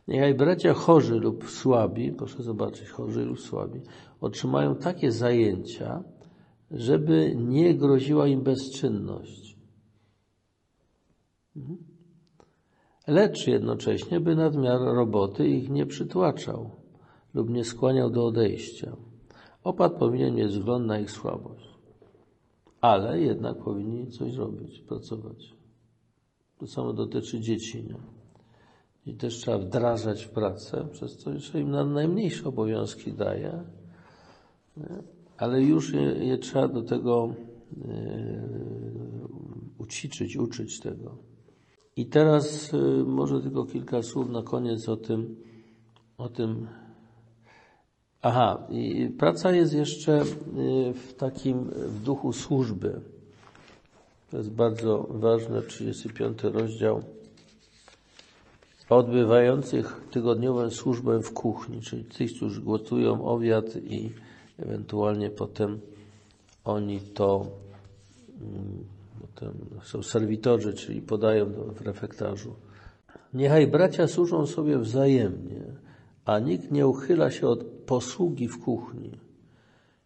Niechaj 0.08 0.36
bracia 0.36 0.74
chorzy 0.74 1.16
lub 1.16 1.50
słabi, 1.50 2.12
proszę 2.12 2.44
zobaczyć, 2.44 2.90
chorzy 2.90 3.26
lub 3.26 3.40
słabi, 3.40 3.82
otrzymają 4.22 4.76
takie 4.76 5.12
zajęcia, 5.12 6.04
żeby 6.72 7.36
nie 7.36 7.76
groziła 7.76 8.28
im 8.28 8.42
bezczynność. 8.42 9.58
Mhm 11.56 11.91
lecz 13.12 13.48
jednocześnie, 13.48 14.20
by 14.20 14.36
nadmiar 14.36 14.82
roboty 14.82 15.48
ich 15.48 15.70
nie 15.70 15.86
przytłaczał 15.86 16.70
lub 17.34 17.50
nie 17.50 17.64
skłaniał 17.66 18.10
do 18.10 18.26
odejścia. 18.26 18.98
Opat 19.64 19.94
powinien 19.94 20.36
mieć 20.36 20.52
wzgląd 20.52 20.86
na 20.86 21.00
ich 21.00 21.12
słabość, 21.12 21.70
ale 22.82 23.22
jednak 23.22 23.58
powinni 23.58 24.08
coś 24.08 24.36
robić, 24.36 24.80
pracować. 24.80 25.54
To 26.58 26.68
samo 26.68 26.94
dotyczy 26.94 27.40
dzieci. 27.40 27.84
Nie? 27.84 27.96
I 29.06 29.16
też 29.16 29.36
trzeba 29.36 29.58
wdrażać 29.58 30.26
w 30.26 30.30
pracę, 30.30 30.88
przez 30.92 31.18
to 31.18 31.34
jeszcze 31.34 31.60
im 31.60 31.72
na 31.72 31.86
najmniejsze 31.86 32.50
obowiązki 32.50 33.14
daje, 33.14 33.64
nie? 34.78 35.04
ale 35.38 35.62
już 35.62 35.94
je, 35.94 36.02
je 36.02 36.38
trzeba 36.38 36.68
do 36.68 36.82
tego 36.82 37.34
yy, 37.78 37.86
ućwiczyć, 39.78 40.38
uczyć 40.38 40.80
tego. 40.80 41.31
I 41.96 42.06
teraz 42.06 42.72
yy, 42.72 43.04
może 43.06 43.42
tylko 43.42 43.66
kilka 43.66 44.04
słów 44.04 44.30
na 44.30 44.44
koniec 44.44 44.90
o 44.90 44.98
tym, 44.98 45.36
o 46.18 46.30
tym. 46.30 46.68
Aha, 48.22 48.68
praca 49.18 49.52
jest 49.52 49.74
jeszcze 49.74 50.12
yy, 50.12 50.94
w 50.94 51.14
takim, 51.14 51.64
w 51.70 52.04
duchu 52.04 52.34
służby. 52.34 53.02
To 54.32 54.38
jest 54.38 54.52
bardzo 54.52 55.08
ważne, 55.10 55.62
35 55.62 56.44
rozdział 56.44 57.04
odbywających 58.90 60.02
tygodniową 60.12 60.70
służbę 60.70 61.20
w 61.20 61.34
kuchni, 61.34 61.82
czyli 61.82 62.04
tych, 62.04 62.36
którzy 62.36 62.62
gotują 62.62 63.26
obiad 63.26 63.66
i 63.76 64.12
ewentualnie 64.60 65.30
potem 65.30 65.80
oni 66.66 67.00
to 67.00 67.46
mm, 68.42 68.84
potem 69.22 69.54
są 69.84 70.04
serwitorzy, 70.04 70.74
czyli 70.74 71.02
podają 71.02 71.46
w 71.46 71.82
refektarzu. 71.82 72.56
Niechaj 73.34 73.68
bracia 73.68 74.08
służą 74.08 74.46
sobie 74.46 74.78
wzajemnie, 74.78 75.62
a 76.26 76.40
nikt 76.40 76.72
nie 76.72 76.88
uchyla 76.88 77.32
się 77.32 77.48
od 77.48 77.64
posługi 77.64 78.48
w 78.48 78.60
kuchni, 78.60 79.12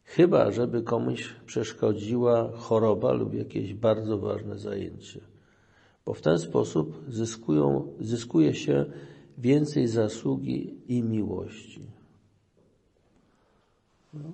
chyba 0.04 0.52
żeby 0.52 0.82
komuś 0.82 1.36
przeszkodziła 1.46 2.52
choroba 2.56 3.14
lub 3.14 3.34
jakieś 3.34 3.74
bardzo 3.74 4.18
ważne 4.18 4.60
zajęcie 4.60 5.22
bo 6.06 6.14
w 6.14 6.22
ten 6.22 6.40
sposób 6.40 7.04
zyskują, 7.08 7.88
zyskuje 8.00 8.54
się 8.54 8.86
więcej 9.38 9.88
zasługi 9.88 10.78
i 10.88 11.04
miłości. 11.04 11.82
No. 14.14 14.32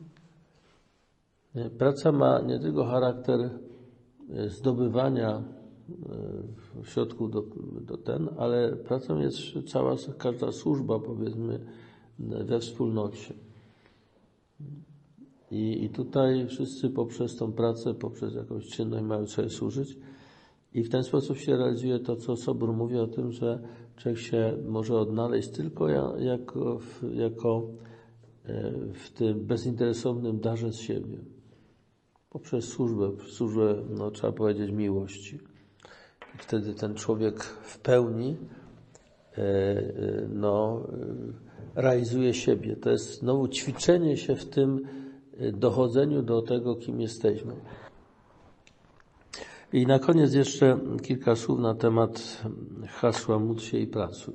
Praca 1.77 2.11
ma 2.11 2.41
nie 2.41 2.59
tylko 2.59 2.85
charakter 2.85 3.49
zdobywania 4.47 5.43
e, 6.81 6.85
środków 6.85 7.31
do, 7.31 7.43
do 7.81 7.97
ten, 7.97 8.29
ale 8.37 8.75
pracą 8.75 9.19
jest 9.19 9.37
cała, 9.67 9.95
każda 10.17 10.51
służba, 10.51 10.99
powiedzmy, 10.99 11.59
we 12.19 12.59
wspólnocie. 12.59 13.33
I, 15.51 15.83
I 15.83 15.89
tutaj 15.89 16.47
wszyscy 16.47 16.89
poprzez 16.89 17.35
tą 17.35 17.51
pracę, 17.51 17.93
poprzez 17.93 18.35
jakąś 18.35 18.67
czynność 18.67 19.05
mają 19.05 19.27
sobie 19.27 19.49
służyć. 19.49 19.97
I 20.73 20.83
w 20.83 20.89
ten 20.89 21.03
sposób 21.03 21.37
się 21.37 21.57
realizuje 21.57 21.99
to, 21.99 22.15
co 22.15 22.35
Sobór 22.35 22.73
mówi 22.73 22.97
o 22.97 23.07
tym, 23.07 23.31
że 23.31 23.59
człowiek 23.95 24.19
się 24.19 24.57
może 24.67 24.97
odnaleźć 24.99 25.49
tylko 25.49 25.89
jako, 26.19 26.79
jako 27.13 27.67
e, 28.45 28.71
w 28.93 29.09
tym 29.09 29.45
bezinteresownym 29.45 30.39
darze 30.39 30.73
z 30.73 30.79
siebie. 30.79 31.17
Poprzez 32.31 32.67
służbę, 32.67 33.11
służbę, 33.27 33.75
no, 33.89 34.11
trzeba 34.11 34.33
powiedzieć, 34.33 34.71
miłości. 34.71 35.39
I 36.35 36.37
wtedy 36.37 36.73
ten 36.73 36.95
człowiek 36.95 37.43
w 37.43 37.79
pełni 37.79 38.37
e, 39.37 39.41
e, 39.41 39.83
no, 40.29 40.87
realizuje 41.75 42.33
siebie. 42.33 42.75
To 42.75 42.89
jest 42.89 43.19
znowu 43.19 43.47
ćwiczenie 43.47 44.17
się 44.17 44.35
w 44.35 44.45
tym 44.45 44.87
dochodzeniu 45.53 46.21
do 46.21 46.41
tego, 46.41 46.75
kim 46.75 47.01
jesteśmy. 47.01 47.53
I 49.73 49.87
na 49.87 49.99
koniec 49.99 50.33
jeszcze 50.33 50.79
kilka 51.03 51.35
słów 51.35 51.59
na 51.59 51.75
temat 51.75 52.43
hasła 52.87 53.39
módl 53.39 53.61
się 53.61 53.77
i 53.77 53.87
pracuj. 53.87 54.33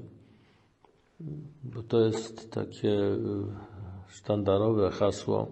Bo 1.65 1.83
to 1.83 2.01
jest 2.01 2.51
takie 2.51 2.99
sztandarowe 4.09 4.91
hasło, 4.91 5.47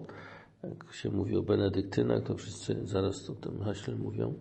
jak 0.69 0.93
się 0.93 1.11
mówi 1.11 1.37
o 1.37 1.43
benedyktynach, 1.43 2.23
to 2.23 2.35
wszyscy 2.35 2.77
zaraz 2.83 3.29
o 3.29 3.35
tym 3.35 3.63
haśle 3.63 3.95
mówią. 3.95 4.33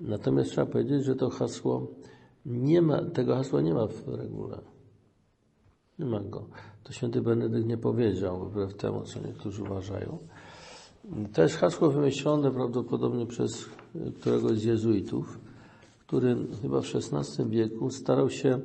Natomiast 0.00 0.50
trzeba 0.50 0.66
powiedzieć, 0.66 1.04
że 1.04 1.16
to 1.16 1.30
hasło 1.30 1.86
nie 2.46 2.82
ma, 2.82 3.02
tego 3.02 3.36
hasła 3.36 3.60
nie 3.60 3.74
ma 3.74 3.86
w 3.86 4.08
regule. 4.08 4.58
Nie 5.98 6.06
ma 6.06 6.20
go. 6.20 6.46
To 6.84 6.92
święty 6.92 7.20
Benedykt 7.20 7.66
nie 7.66 7.78
powiedział, 7.78 8.48
wbrew 8.48 8.74
temu, 8.74 9.02
co 9.02 9.20
niektórzy 9.20 9.62
uważają. 9.62 10.18
To 11.32 11.42
jest 11.42 11.56
hasło 11.56 11.90
wymyślone 11.90 12.50
prawdopodobnie 12.50 13.26
przez 13.26 13.66
któregoś 14.20 14.58
z 14.58 14.64
jezuitów, 14.64 15.38
który 16.06 16.36
chyba 16.62 16.80
w 16.80 16.94
XVI 16.94 17.50
wieku 17.50 17.90
starał 17.90 18.30
się 18.30 18.60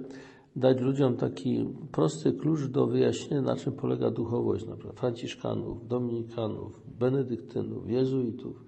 dać 0.56 0.80
ludziom 0.80 1.18
taki 1.18 1.66
prosty 1.92 2.34
klucz 2.34 2.64
do 2.64 2.88
wyjaśnienia, 2.88 3.42
na 3.42 3.56
czym 3.56 3.74
polega 3.74 4.12
duchowość, 4.12 4.66
na 4.66 4.76
przykład 4.76 5.00
franciszkanów, 5.00 5.88
dominikanów, 5.88 6.82
benedyktynów, 7.00 7.90
jezuitów. 7.90 8.64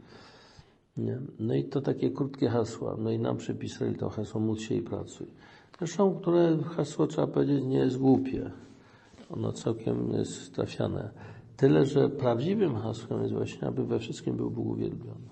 Nie? 0.98 1.20
No 1.40 1.56
i 1.56 1.64
to 1.64 1.82
takie 1.82 2.12
krótkie 2.12 2.50
hasła. 2.50 2.96
No 3.00 3.12
i 3.12 3.20
nam 3.20 3.38
przypisali 3.38 3.96
to 3.96 4.10
hasło 4.10 4.42
módl 4.42 4.62
się 4.62 4.76
i 4.76 4.82
pracuj. 4.82 5.28
Zresztą, 5.80 6.16
które 6.16 6.58
hasło, 6.64 7.08
trzeba 7.08 7.28
powiedzieć, 7.28 7.64
nie 7.64 7.78
jest 7.78 7.98
głupie. 7.98 8.52
Ono 9.30 9.52
całkiem 9.52 10.12
jest 10.12 10.56
trafiane. 10.56 11.10
Tyle, 11.58 11.86
że 11.86 12.10
prawdziwym 12.10 12.76
hasłem 12.76 13.22
jest 13.22 13.34
właśnie, 13.34 13.68
aby 13.68 13.86
we 13.86 14.00
wszystkim 14.00 14.38
był 14.38 14.52
Bóg 14.52 14.68
uwielbiony. 14.68 15.30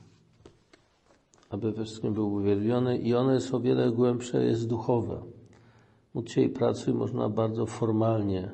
Aby 1.50 1.72
we 1.72 1.84
wszystkim 1.84 2.14
był 2.14 2.34
uwielbiony 2.34 2.98
i 2.98 3.16
ono 3.16 3.34
jest 3.34 3.54
o 3.54 3.60
wiele 3.60 3.92
głębsze, 3.92 4.46
jest 4.46 4.68
duchowe. 4.68 5.22
Się 6.26 6.42
i 6.42 6.50
pracuj 6.50 6.94
można 6.94 7.30
bardzo 7.30 7.66
formalnie 7.66 8.52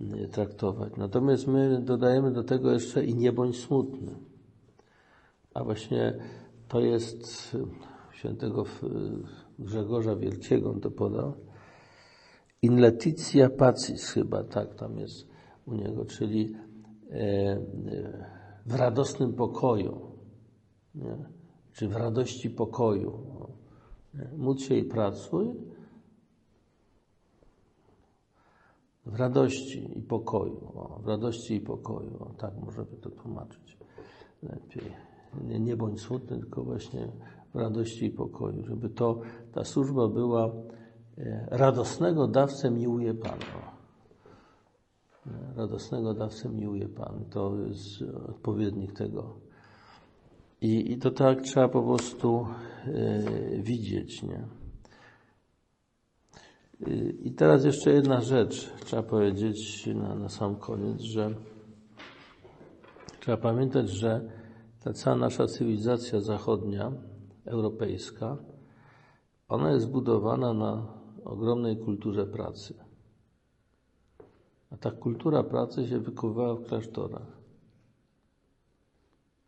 mm, 0.00 0.28
traktować. 0.28 0.96
Natomiast 0.96 1.46
my 1.46 1.80
dodajemy 1.80 2.32
do 2.32 2.44
tego 2.44 2.72
jeszcze 2.72 3.04
i 3.04 3.14
nie 3.14 3.32
bądź 3.32 3.60
smutny. 3.60 4.14
A 5.54 5.64
właśnie 5.64 6.18
to 6.68 6.80
jest 6.80 7.56
świętego 8.12 8.64
Grzegorza 9.58 10.16
Wielkiego, 10.16 10.70
on 10.70 10.80
to 10.80 10.90
podał. 10.90 11.32
In 12.62 12.80
letitia 12.80 13.50
pacis 13.50 14.10
chyba, 14.10 14.44
tak 14.44 14.74
tam 14.74 14.98
jest 14.98 15.28
u 15.66 15.74
niego, 15.74 16.04
czyli 16.04 16.54
e, 17.10 17.14
e, 17.14 17.58
w 18.66 18.74
radosnym 18.74 19.32
pokoju, 19.32 20.00
nie? 20.94 21.16
czy 21.72 21.88
w 21.88 21.96
radości 21.96 22.50
pokoju. 22.50 23.12
Módl 24.36 24.60
się 24.60 24.74
i 24.74 24.84
pracuj 24.84 25.54
w 29.06 29.14
radości 29.14 29.98
i 29.98 30.02
pokoju. 30.02 30.72
O, 30.74 30.98
w 31.02 31.06
radości 31.06 31.54
i 31.54 31.60
pokoju. 31.60 32.16
O, 32.20 32.30
tak 32.38 32.54
możemy 32.64 32.96
to 32.96 33.10
tłumaczyć 33.10 33.78
lepiej. 34.42 34.92
Nie, 35.44 35.60
nie 35.60 35.76
bądź 35.76 36.00
smutny, 36.00 36.38
tylko 36.38 36.64
właśnie 36.64 37.08
w 37.54 37.58
radości 37.58 38.04
i 38.06 38.10
pokoju, 38.10 38.64
żeby 38.64 38.88
to, 38.88 39.20
ta 39.52 39.64
służba 39.64 40.08
była 40.08 40.50
e, 41.18 41.46
radosnego 41.50 42.28
dawcę 42.28 42.70
miłuje 42.70 43.14
Pana 43.14 43.72
radosnego 45.56 46.14
dawcę 46.14 46.48
miłuje 46.48 46.88
Pan. 46.88 47.24
To 47.30 47.56
jest 47.68 48.02
odpowiednik 48.28 48.92
tego. 48.92 49.36
I, 50.60 50.92
i 50.92 50.98
to 50.98 51.10
tak 51.10 51.40
trzeba 51.40 51.68
po 51.68 51.82
prostu 51.82 52.46
y, 52.86 53.62
widzieć, 53.62 54.22
nie? 54.22 54.61
I 57.22 57.32
teraz 57.32 57.64
jeszcze 57.64 57.92
jedna 57.92 58.20
rzecz, 58.20 58.72
trzeba 58.84 59.02
powiedzieć 59.02 59.86
na, 59.86 60.14
na 60.14 60.28
sam 60.28 60.56
koniec, 60.56 61.00
że 61.00 61.34
trzeba 63.20 63.36
pamiętać, 63.36 63.90
że 63.90 64.20
ta 64.84 64.92
cała 64.92 65.16
nasza 65.16 65.46
cywilizacja 65.46 66.20
zachodnia, 66.20 66.92
europejska, 67.44 68.36
ona 69.48 69.72
jest 69.72 69.86
zbudowana 69.86 70.54
na 70.54 70.86
ogromnej 71.24 71.76
kulturze 71.76 72.26
pracy. 72.26 72.74
A 74.70 74.76
ta 74.76 74.90
kultura 74.90 75.42
pracy 75.42 75.88
się 75.88 75.98
wykuwała 75.98 76.54
w 76.54 76.64
klasztorach. 76.64 77.42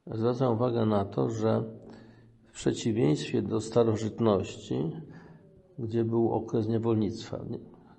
Zwracam 0.06 0.52
uwagę 0.52 0.86
na 0.86 1.04
to, 1.04 1.30
że 1.30 1.64
w 2.46 2.52
przeciwieństwie 2.52 3.42
do 3.42 3.60
starożytności, 3.60 4.92
gdzie 5.78 6.04
był 6.04 6.32
okres 6.32 6.68
niewolnictwa, 6.68 7.44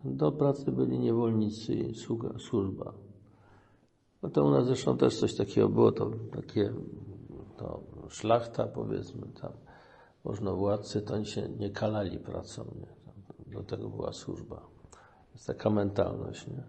do 0.06 0.32
pracy 0.32 0.72
byli 0.72 1.00
niewolnicy 1.00 1.74
i 1.74 1.96
sługa, 1.96 2.30
służba. 2.40 2.94
No 4.24 4.30
to 4.30 4.46
u 4.46 4.52
nas 4.52 4.66
zresztą 4.66 4.98
też 4.98 5.20
coś 5.20 5.36
takiego 5.36 5.70
było, 5.70 5.92
to 5.92 6.12
takie 6.36 6.74
to 7.58 7.84
szlachta 8.10 8.68
powiedzmy 8.68 9.28
tam, 9.42 9.52
można 10.24 10.54
władcy, 10.54 11.02
to 11.02 11.14
oni 11.14 11.26
się 11.26 11.50
nie 11.50 11.70
kalali 11.70 12.20
pracą, 12.20 12.66
nie? 12.80 12.96
do 13.54 13.64
tego 13.64 13.90
była 13.90 14.14
służba. 14.14 14.68
Jest 15.34 15.48
taka 15.48 15.70
mentalność, 15.70 16.48
nie? 16.48 16.64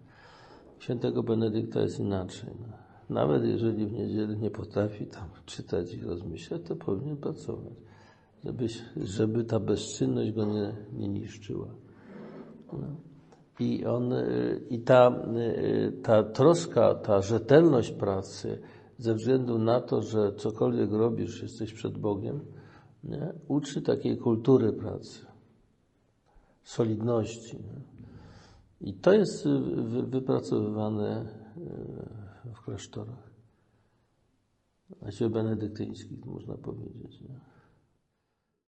Świętego 0.79 1.23
Benedykta 1.23 1.81
jest 1.81 1.99
inaczej. 1.99 2.49
No. 2.61 2.77
Nawet 3.09 3.43
jeżeli 3.43 3.85
w 3.85 3.93
niedzielę 3.93 4.35
nie 4.35 4.51
potrafi 4.51 5.05
tam 5.05 5.29
czytać 5.45 5.93
i 5.93 6.01
rozmyślać, 6.01 6.61
to 6.67 6.75
powinien 6.75 7.17
pracować, 7.17 7.73
żeby, 8.47 8.67
żeby 8.95 9.43
ta 9.43 9.59
bezczynność 9.59 10.31
go 10.31 10.45
nie, 10.45 10.75
nie 10.93 11.07
niszczyła. 11.07 11.67
No. 12.73 12.87
I, 13.59 13.85
on, 13.85 14.13
y, 14.13 14.61
i 14.69 14.79
ta, 14.79 15.23
y, 15.37 15.91
ta 16.03 16.23
troska, 16.23 16.95
ta 16.95 17.21
rzetelność 17.21 17.91
pracy, 17.91 18.61
ze 18.97 19.15
względu 19.15 19.59
na 19.59 19.81
to, 19.81 20.01
że 20.01 20.33
cokolwiek 20.33 20.91
robisz, 20.91 21.41
jesteś 21.41 21.73
przed 21.73 21.97
Bogiem, 21.97 22.39
nie? 23.03 23.33
uczy 23.47 23.81
takiej 23.81 24.17
kultury 24.17 24.73
pracy, 24.73 25.25
solidności. 26.63 27.57
Nie? 27.57 27.81
I 28.81 28.93
to 28.93 29.13
jest 29.13 29.47
wypracowywane 30.03 31.25
w 32.53 32.61
klasztorach, 32.61 33.29
a 35.01 35.11
się 35.11 35.29
benedyktyńskich, 35.29 36.25
można 36.25 36.57
powiedzieć. 36.57 37.21
Nie? 37.21 37.56